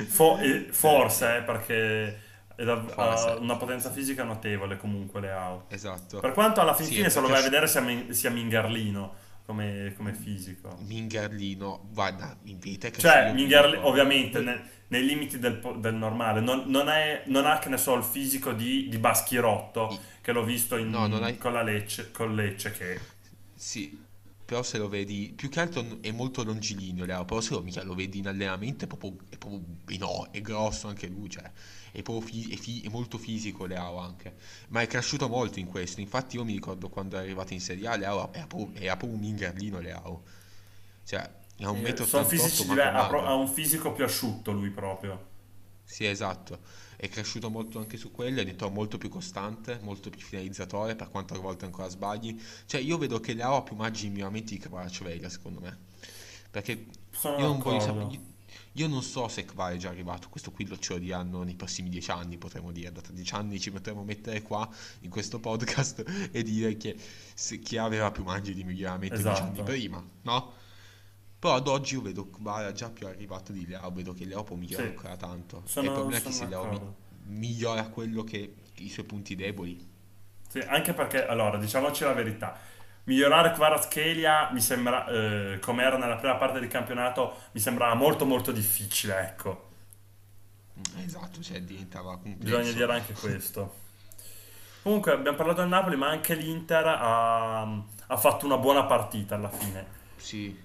Fo- 0.07 0.39
eh, 0.39 0.67
forse, 0.71 1.37
eh, 1.37 1.43
perché 1.43 2.21
è 2.57 2.65
da- 2.65 2.83
Forse. 2.85 3.29
ha 3.29 3.35
una 3.37 3.57
potenza 3.57 3.91
fisica 3.91 4.25
notevole 4.25 4.77
comunque 4.77 5.21
Leao. 5.21 5.67
esatto. 5.69 6.19
Per 6.19 6.33
quanto 6.33 6.61
alla 6.61 6.75
fin 6.75 6.87
Sì, 6.87 6.95
fine, 6.97 7.09
se 7.11 7.21
lo 7.21 7.29
vai 7.29 7.39
a 7.39 7.43
vedere, 7.43 7.69
sia, 7.69 7.81
min- 7.83 8.13
sia 8.13 8.31
Mingarlino 8.31 9.15
come, 9.47 9.95
come 9.97 10.13
fisico. 10.13 10.77
Mingarlino, 10.81 11.89
guarda, 11.93 12.37
in 12.45 12.59
vita 12.59 12.91
che 12.91 12.99
Cioè, 12.99 13.29
io 13.29 13.35
Mingarli- 13.35 13.77
dico- 13.77 13.87
ovviamente, 13.89 14.41
ne- 14.41 14.63
nei 14.89 15.05
limiti 15.05 15.39
del, 15.39 15.61
del 15.79 15.95
normale. 15.95 16.41
Non, 16.41 16.65
non 16.67 16.89
è- 16.89 17.23
non 17.27 17.47
ha, 17.47 17.59
che 17.61 17.69
ne 17.69 17.77
so, 17.79 17.95
il 17.95 18.03
fisico 18.03 18.53
di, 18.53 18.89
di 18.89 18.99
Baschirotto, 18.99 19.99
che 20.21 20.33
l'ho 20.33 20.43
visto 20.45 20.77
in- 20.77 20.91
No, 20.91 21.05
hai- 21.05 21.39
con 21.39 21.53
la 21.53 21.63
Lecce, 21.63 22.11
con 22.11 22.35
Lecce 22.35 22.73
che... 22.73 23.01
Sì, 23.55 23.99
però 24.53 24.63
se 24.63 24.77
lo 24.77 24.87
vedi, 24.91 25.33
più 25.35 25.49
che 25.49 25.61
altro 25.61 26.03
è 26.03 26.11
molto 26.11 26.45
longilineo, 26.45 27.07
Leo, 27.07 27.25
però 27.25 27.41
se 27.41 27.55
lo, 27.55 27.63
mica 27.63 27.83
lo 27.85 27.95
vedi 27.95 28.19
in 28.19 28.29
allenamento 28.29 28.85
è 28.85 28.87
proprio, 28.87 29.17
è 29.31 29.39
proprio 29.39 29.63
eh 29.89 29.97
no, 29.97 30.29
è 30.31 30.43
grosso 30.43 30.89
anche 30.89 31.07
lui, 31.07 31.31
cioè, 31.31 31.51
è 31.91 32.03
fi- 32.21 32.53
è, 32.53 32.57
fi- 32.57 32.83
è 32.83 32.91
molto 32.91 33.17
fisico 33.17 33.65
Leo 33.65 33.97
anche, 33.97 34.35
ma 34.69 34.83
è 34.83 34.87
cresciuto 34.87 35.27
molto 35.27 35.59
in 35.59 35.67
questo, 35.67 36.01
infatti 36.01 36.37
io 36.37 36.45
mi 36.45 36.53
ricordo 36.53 36.91
quando 36.91 37.17
è 37.17 37.21
arrivato 37.21 37.55
in 37.55 37.63
Serie 37.63 37.87
A, 37.87 37.97
Leo 37.97 38.31
era 38.35 38.47
proprio, 38.47 38.79
era 38.79 38.95
proprio 38.99 39.19
un 39.19 39.25
mingarlino 39.25 39.81
Leo, 39.81 40.23
cioè, 41.05 41.21
ha 41.61 41.71
un 41.71 41.79
eh, 41.79 41.81
metro 41.81 42.05
sono 42.05 42.25
88, 42.25 42.45
fisici 42.51 42.67
ma 42.67 42.75
diver- 42.75 42.95
ha, 42.95 43.07
pro- 43.07 43.25
ha 43.25 43.35
un 43.35 43.49
fisico 43.49 43.93
più 43.93 44.05
asciutto 44.05 44.53
lui 44.53 44.69
proprio. 44.69 45.31
Sì, 45.85 46.07
esatto. 46.07 46.61
È 47.03 47.09
cresciuto 47.09 47.51
molto 47.51 47.81
anche 47.81 47.97
su 47.97 48.13
quello, 48.13 48.39
è 48.39 48.45
diventato 48.45 48.71
molto 48.71 48.97
più 48.97 49.09
costante, 49.09 49.81
molto 49.83 50.09
più 50.09 50.21
finalizzatore, 50.21 50.95
per 50.95 51.09
quanto 51.11 51.35
a 51.35 51.39
volte 51.39 51.65
ancora 51.65 51.89
sbagli. 51.89 52.41
Cioè, 52.65 52.81
io 52.81 52.97
vedo 52.97 53.19
che 53.19 53.35
Leao 53.35 53.57
ha 53.57 53.63
più 53.63 53.75
margini 53.75 54.11
miglioramenti 54.11 54.55
di 54.55 54.61
Kvaratskhelia, 54.61 55.29
secondo 55.29 55.59
me. 55.59 55.77
Perché 56.49 56.87
Sono 57.11 57.39
io 57.39 57.47
non 57.49 57.59
voglio 57.59 57.81
sapere... 57.81 58.21
Io, 58.75 58.87
non 58.87 59.03
so 59.03 59.27
se 59.27 59.45
Kvar 59.45 59.73
è 59.73 59.79
già 59.79 59.89
arrivato, 59.89 60.29
questo 60.29 60.53
qui 60.53 60.65
lo 60.65 60.79
ce 60.79 60.93
lo 60.93 61.01
diranno 61.01 61.43
nei 61.43 61.55
prossimi 61.57 61.89
dieci 61.89 62.13
anni, 62.13 62.39
potremmo 62.39 62.71
dire. 62.71 62.93
Da 62.93 63.01
dieci 63.11 63.35
anni 63.35 63.59
ci 63.59 63.73
potremmo 63.73 64.05
mettere 64.05 64.41
qua, 64.43 64.69
in 65.01 65.11
questo 65.11 65.41
podcast, 65.41 66.05
e 66.31 66.43
dire 66.45 66.77
che 66.77 66.97
se- 67.35 67.59
chi 67.59 67.79
aveva 67.79 68.13
più 68.13 68.23
margini 68.23 68.55
di 68.55 68.63
miglioramento 68.63 69.17
dieci 69.17 69.29
anni 69.29 69.55
Esatto. 69.55 69.63
prima, 69.65 70.09
no? 70.23 70.53
Però 71.43 71.55
ad 71.57 71.67
oggi 71.67 71.95
io 71.95 72.03
vedo 72.03 72.31
Kvar 72.31 72.71
già 72.71 72.89
più 72.89 73.05
arrivato 73.09 73.51
di 73.51 73.67
Leao, 73.67 73.91
vedo 73.91 74.13
che 74.15 74.25
Leao 74.27 74.45
può 74.45 74.55
migliorare 74.55 74.91
Sì. 74.91 74.95
ancora 74.95 75.17
tanto. 75.17 75.57
e 75.57 75.61
il 75.65 75.69
Sono, 75.69 75.93
problema 75.93 76.17
è 76.19 76.23
che 76.23 76.31
sono 76.31 76.45
se 76.45 76.47
Leao 76.47 76.69
mi- 76.69 77.37
migliora 77.37 77.83
quello 77.89 78.23
che 78.23 78.55
i 78.77 78.89
suoi 78.89 79.05
punti 79.05 79.35
deboli. 79.35 79.91
Sì, 80.49 80.61
anche 80.61 80.93
perché, 80.93 81.27
allora, 81.27 81.57
diciamoci 81.59 82.05
la 82.05 82.13
verità. 82.13 82.57
Migliorare 83.05 83.51
Kvaratskhelia 83.51 84.51
mi 84.53 84.61
sembra, 84.61 85.05
eh, 85.09 85.59
come 85.61 85.83
era 85.83 85.97
nella 85.99 86.15
prima 86.15 86.37
parte 86.37 86.61
del 86.61 86.69
campionato, 86.69 87.35
mi 87.51 87.59
sembrava 87.61 87.95
molto 87.95 88.25
molto 88.25 88.53
difficile, 88.53 89.19
ecco. 89.23 89.71
Esatto, 91.05 91.43
cioè 91.43 91.61
diventava 91.63 92.17
Bisogna 92.19 92.37
complesso. 92.63 92.73
dire 92.73 92.93
anche 92.93 93.13
questo. 93.15 93.75
Comunque 94.85 95.11
abbiamo 95.11 95.37
parlato 95.37 95.61
del 95.63 95.71
Napoli, 95.71 95.97
ma 95.97 96.09
anche 96.09 96.37
l'Inter 96.37 96.87
ha, 96.87 97.63
ha 97.63 98.17
fatto 98.17 98.47
una 98.47 98.59
buona 98.59 98.85
partita 98.85 99.35
alla 99.35 99.51
fine. 99.51 100.01
Sì, 100.27 100.57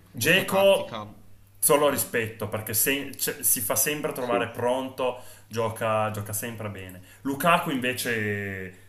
tattica. 0.46 1.14
solo 1.60 1.90
rispetto 1.90 2.48
perché 2.48 2.74
se- 2.74 3.16
cioè, 3.18 3.44
si 3.44 3.62
fa 3.62 3.76
sempre 3.76 4.12
trovare 4.14 4.50
Sì, 4.50 4.52
pronto, 4.52 5.22
gioca, 5.48 6.12
gioca 6.12 6.34
sempre 6.34 6.70
bene. 6.70 7.02
Lukaku 7.22 7.72
invece 7.72 8.86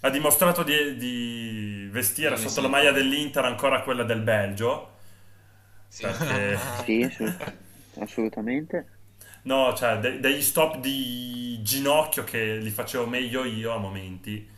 ha 0.00 0.10
dimostrato 0.10 0.62
di, 0.62 0.96
di 0.96 1.88
vestire 1.90 2.36
ne 2.36 2.36
sotto 2.36 2.60
la 2.60 2.68
maglia 2.68 2.92
dell'Inter 2.92 3.44
ancora 3.44 3.82
quella 3.82 4.04
del 4.04 4.20
Belgio 4.20 4.96
Sì. 5.88 6.06
perché 6.06 6.58
sì, 6.72 7.08
sì, 7.10 7.34
assolutamente. 7.96 8.88
no, 9.42 9.74
cioè 9.74 9.98
de- 9.98 10.20
degli 10.20 10.42
stop 10.42 10.78
di 10.78 11.60
ginocchio 11.62 12.24
che 12.24 12.56
li 12.56 12.70
facevo 12.70 13.06
meglio 13.06 13.44
io 13.44 13.72
a 13.72 13.78
momenti. 13.78 14.48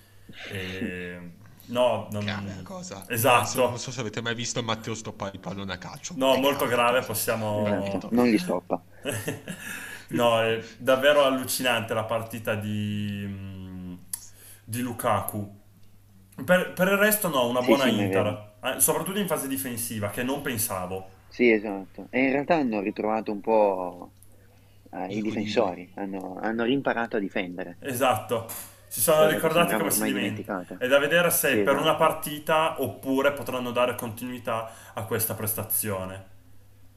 E, 0.42 1.20
no, 1.66 2.08
Grave 2.18 2.54
non... 2.54 2.62
cosa. 2.62 3.08
Adesso 3.08 3.14
esatto. 3.14 3.68
non 3.68 3.78
so 3.78 3.90
se 3.90 4.00
avete 4.00 4.20
mai 4.20 4.34
visto 4.34 4.62
Matteo 4.62 4.94
stoppare 4.94 5.32
il 5.34 5.40
pallone 5.40 5.72
a 5.72 5.78
calcio. 5.78 6.14
No, 6.14 6.34
È 6.34 6.38
molto 6.38 6.66
grave 6.66 6.66
grave, 6.66 7.02
cosa. 7.02 7.06
possiamo... 7.06 7.64
Esatto, 7.64 8.08
non 8.12 8.28
li 8.28 8.38
stoppa. 8.38 8.82
No, 10.08 10.40
è 10.42 10.60
davvero 10.78 11.22
allucinante 11.24 11.94
la 11.94 12.04
partita 12.04 12.56
di, 12.56 13.24
mm, 13.28 13.94
di 14.64 14.80
Lukaku. 14.80 15.58
Per, 16.44 16.72
per 16.72 16.88
il 16.88 16.96
resto 16.96 17.28
no, 17.28 17.46
una 17.48 17.60
Sì, 17.60 17.62
buona 17.62 17.86
sì. 17.86 17.88
Inter, 17.88 18.54
eh, 18.62 18.80
soprattutto 18.80 19.18
in 19.20 19.26
fase 19.28 19.46
difensiva, 19.46 20.10
che 20.10 20.22
non 20.24 20.40
pensavo. 20.42 21.08
Sì, 21.28 21.50
esatto. 21.50 22.08
E 22.10 22.24
in 22.24 22.32
realtà 22.32 22.56
hanno 22.56 22.80
ritrovato 22.80 23.32
un 23.32 23.40
po' 23.40 24.16
eh, 24.90 25.06
i 25.16 25.22
difensori, 25.22 25.90
hanno, 25.94 26.38
hanno 26.40 26.64
rimparato 26.64 27.16
a 27.16 27.20
difendere, 27.20 27.80
Esatto, 27.80 28.46
si 28.90 29.00
sono 29.00 29.26
ricordati 29.28 29.76
come 29.76 29.90
si 29.90 30.02
dimenticata. 30.04 30.76
È 30.76 30.86
da 30.88 30.98
vedere 30.98 31.30
se 31.30 31.58
Sì, 31.58 31.58
per 31.58 31.76
una 31.76 31.94
esatto. 31.94 31.96
partita 31.96 32.80
oppure 32.82 33.32
potranno 33.32 33.70
dare 33.70 33.94
continuità 33.94 34.72
a 34.94 35.04
questa 35.04 35.34
prestazione. 35.34 36.24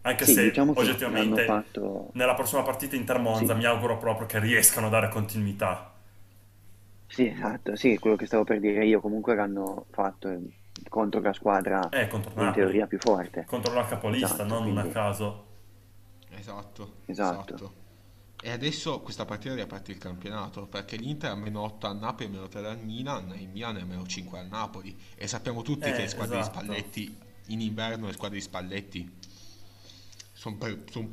Anche 0.01 0.25
Sì, 0.25 0.33
se 0.33 0.41
diciamo 0.41 0.73
oggettivamente 0.73 1.41
fatto... 1.43 2.13
nella 2.13 2.33
prossima 2.35 2.63
partita 2.63 2.95
Inter-Monza 2.95 3.53
Sì, 3.53 3.55
mi 3.55 3.65
auguro 3.65 3.97
proprio 3.97 4.27
che 4.27 4.39
riescano 4.39 4.87
a 4.87 4.89
dare 4.89 5.09
continuità. 5.09 5.91
sì, 7.07 7.27
esatto, 7.27 7.75
sì, 7.75 7.97
quello 7.99 8.15
che 8.15 8.25
stavo 8.25 8.43
per 8.43 8.59
dire 8.59 8.85
io, 8.85 8.99
comunque 8.99 9.35
l'hanno 9.35 9.85
fatto 9.91 10.29
eh, 10.29 10.39
contro 10.89 11.21
la 11.21 11.31
squadra 11.33 11.89
Eh, 11.89 12.07
contro 12.07 12.33
in 12.35 12.41
Napoli, 12.41 12.51
teoria 12.51 12.87
più 12.87 12.97
forte. 12.99 13.51
contro 13.51 13.73
la 13.73 13.85
capolista, 13.85 14.43
Esatto, 14.43 14.43
non 14.43 14.65
un 14.65 14.77
a 14.79 14.85
quindi... 14.85 14.87
caso. 14.87 15.45
Esatto, 16.31 16.91
Esatto. 17.05 17.55
esatto. 17.55 17.73
E 18.45 18.51
adesso 18.51 18.99
questa 18.99 19.23
partita 19.23 19.55
riapre 19.55 19.81
il 19.85 19.97
campionato 19.97 20.65
perché 20.67 20.97
l'Inter 20.97 21.31
ha 21.31 21.35
meno 21.35 21.61
8 21.61 21.87
al 21.87 21.97
Napoli 21.97 22.27
meno 22.27 22.49
3 22.49 22.67
al 22.67 22.77
Milan 22.83 23.31
e 23.31 23.41
il 23.41 23.47
Milan 23.47 23.77
è 23.77 23.83
meno 23.83 24.05
5 24.05 24.37
al 24.37 24.47
Napoli 24.47 24.93
e 25.15 25.27
sappiamo 25.27 25.61
tutti 25.61 25.89
che 25.89 25.95
Eh, 25.95 26.01
le 26.01 26.07
squadre 26.09 26.35
di 26.35 26.41
esatto, 26.41 26.59
Spalletti 26.59 27.17
in 27.47 27.61
inverno 27.61 28.07
le 28.07 28.11
squadre 28.13 28.37
di 28.37 28.43
Spalletti 28.43 29.11
sono 30.33 30.57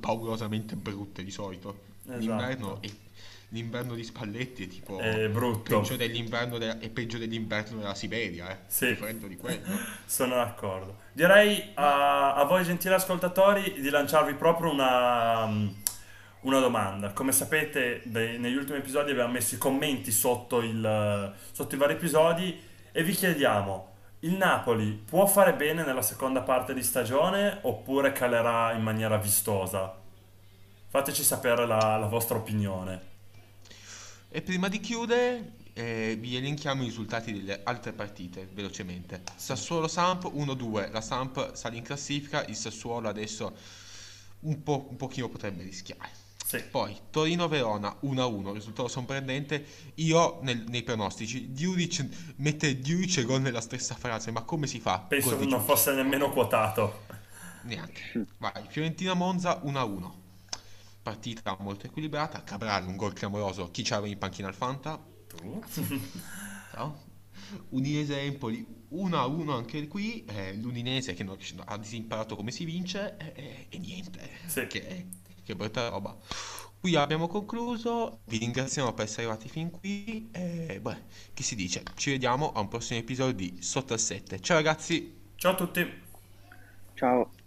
paurosamente 0.00 0.74
brutte 0.74 1.22
di 1.22 1.30
solito. 1.30 1.88
L'inverno, 2.04 2.80
esatto. 2.82 2.86
è- 2.86 3.08
l'inverno 3.50 3.94
di 3.94 4.02
Spalletti 4.02 4.64
è 4.64 4.66
tipo 4.66 4.98
È 4.98 5.12
peggio 5.14 5.28
brutto. 5.30 5.96
dell'inverno 5.96 6.58
della, 6.58 6.78
è 6.78 6.88
peggio 6.90 7.18
dell'inverno 7.18 7.78
della 7.78 7.94
Siberia, 7.94 8.50
eh. 8.50 8.58
Sì, 8.66 8.94
Freddo 8.96 9.28
di 9.28 9.36
quello. 9.36 9.66
sono 10.06 10.34
d'accordo. 10.34 10.98
Direi 11.12 11.70
a, 11.74 12.34
a 12.34 12.44
voi 12.44 12.64
gentili 12.64 12.94
ascoltatori 12.94 13.80
di 13.80 13.88
lanciarvi 13.90 14.34
proprio 14.34 14.72
una, 14.72 15.44
una 16.42 16.58
domanda. 16.60 17.12
Come 17.12 17.32
sapete, 17.32 18.00
beh, 18.04 18.38
negli 18.38 18.54
ultimi 18.56 18.78
episodi 18.78 19.10
abbiamo 19.10 19.32
messo 19.32 19.54
i 19.54 19.58
commenti 19.58 20.10
sotto, 20.10 20.60
il- 20.60 21.34
sotto 21.52 21.74
i 21.74 21.78
vari 21.78 21.94
episodi 21.94 22.58
e 22.92 23.02
vi 23.02 23.12
chiediamo, 23.12 23.88
il 24.20 24.32
Napoli 24.34 24.90
può 24.92 25.26
fare 25.26 25.54
bene 25.54 25.84
nella 25.84 26.02
seconda 26.02 26.42
parte 26.42 26.74
di 26.74 26.82
stagione 26.82 27.58
oppure 27.62 28.12
calerà 28.12 28.72
in 28.72 28.82
maniera 28.82 29.16
vistosa? 29.16 29.96
Fateci 30.88 31.22
sapere 31.22 31.66
la, 31.66 31.96
la 31.96 32.06
vostra 32.06 32.36
opinione. 32.36 33.08
E 34.28 34.42
prima 34.42 34.68
di 34.68 34.80
chiudere, 34.80 35.52
eh, 35.72 36.16
vi 36.18 36.36
elenchiamo 36.36 36.82
i 36.82 36.86
risultati 36.86 37.32
delle 37.32 37.60
altre 37.64 37.92
partite 37.92 38.48
velocemente. 38.52 39.22
Sassuolo-Samp 39.36 40.24
1-2, 40.24 40.90
la 40.90 41.00
Samp 41.00 41.54
sale 41.54 41.76
in 41.76 41.82
classifica, 41.82 42.44
il 42.46 42.56
Sassuolo 42.56 43.08
adesso 43.08 43.56
un 44.40 44.62
po', 44.62 44.86
un 44.90 44.96
pochino 44.96 45.28
potrebbe 45.28 45.62
rischiare. 45.62 46.19
Sì, 46.50 46.62
Poi 46.68 46.96
Torino-Verona 47.10 47.96
1-1, 48.02 48.52
risultato 48.52 48.88
sorprendente. 48.88 49.64
Io 49.96 50.40
nel- 50.42 50.64
nei 50.68 50.82
pronostici, 50.82 51.52
Diuric, 51.52 52.34
mette 52.38 52.78
Diuric 52.80 53.18
e 53.18 53.24
gol 53.24 53.40
nella 53.40 53.60
stessa 53.60 53.94
frase, 53.94 54.32
ma 54.32 54.42
come 54.42 54.66
si 54.66 54.80
fa? 54.80 54.98
penso 54.98 55.38
che 55.38 55.44
non 55.46 55.62
fosse 55.62 55.92
nemmeno 55.94 56.30
quotato. 56.30 57.06
Neanche. 57.62 58.26
Vai, 58.38 58.64
Fiorentina-Monza 58.68 59.60
1-1. 59.64 60.18
Partita 61.02 61.56
molto 61.60 61.86
equilibrata. 61.86 62.42
Cabral, 62.42 62.86
un 62.86 62.96
gol 62.96 63.12
clamoroso. 63.12 63.70
Chi 63.70 63.82
c'aveva 63.82 64.08
in 64.12 64.18
panchina 64.18 64.48
al 64.48 64.54
Fanta? 64.54 65.00
Tu? 65.28 65.62
No? 66.76 67.08
Udinese-Empoli 67.70 68.64
1-1 68.90 69.52
anche 69.52 69.86
qui. 69.88 70.24
eh, 70.24 70.54
L'Udinese 70.54 71.14
che 71.14 71.24
non 71.24 71.36
ha 71.64 71.76
disimparato 71.78 72.36
come 72.36 72.50
si 72.52 72.64
vince 72.64 73.16
e, 73.18 73.32
e- 73.34 73.66
e 73.68 73.78
niente. 73.78 74.30
Sì. 74.46 74.66
Che, 74.68 75.06
che 75.50 75.56
brutta 75.56 75.88
roba. 75.88 76.16
Qui 76.80 76.94
abbiamo 76.96 77.26
concluso. 77.28 78.20
Vi 78.24 78.38
ringraziamo 78.38 78.92
per 78.94 79.04
essere 79.04 79.24
arrivati 79.26 79.48
fin 79.48 79.70
qui. 79.70 80.28
E 80.32 80.80
beh, 80.80 81.02
che 81.34 81.42
si 81.42 81.54
dice? 81.54 81.82
Ci 81.94 82.10
vediamo 82.10 82.52
a 82.52 82.60
un 82.60 82.68
prossimo 82.68 82.98
episodio 82.98 83.34
di 83.34 83.62
Sotto 83.62 83.92
al 83.92 84.00
7. 84.00 84.40
Ciao 84.40 84.56
ragazzi! 84.56 85.18
Ciao 85.36 85.52
a 85.52 85.54
tutti. 85.54 86.02
Ciao. 86.94 87.39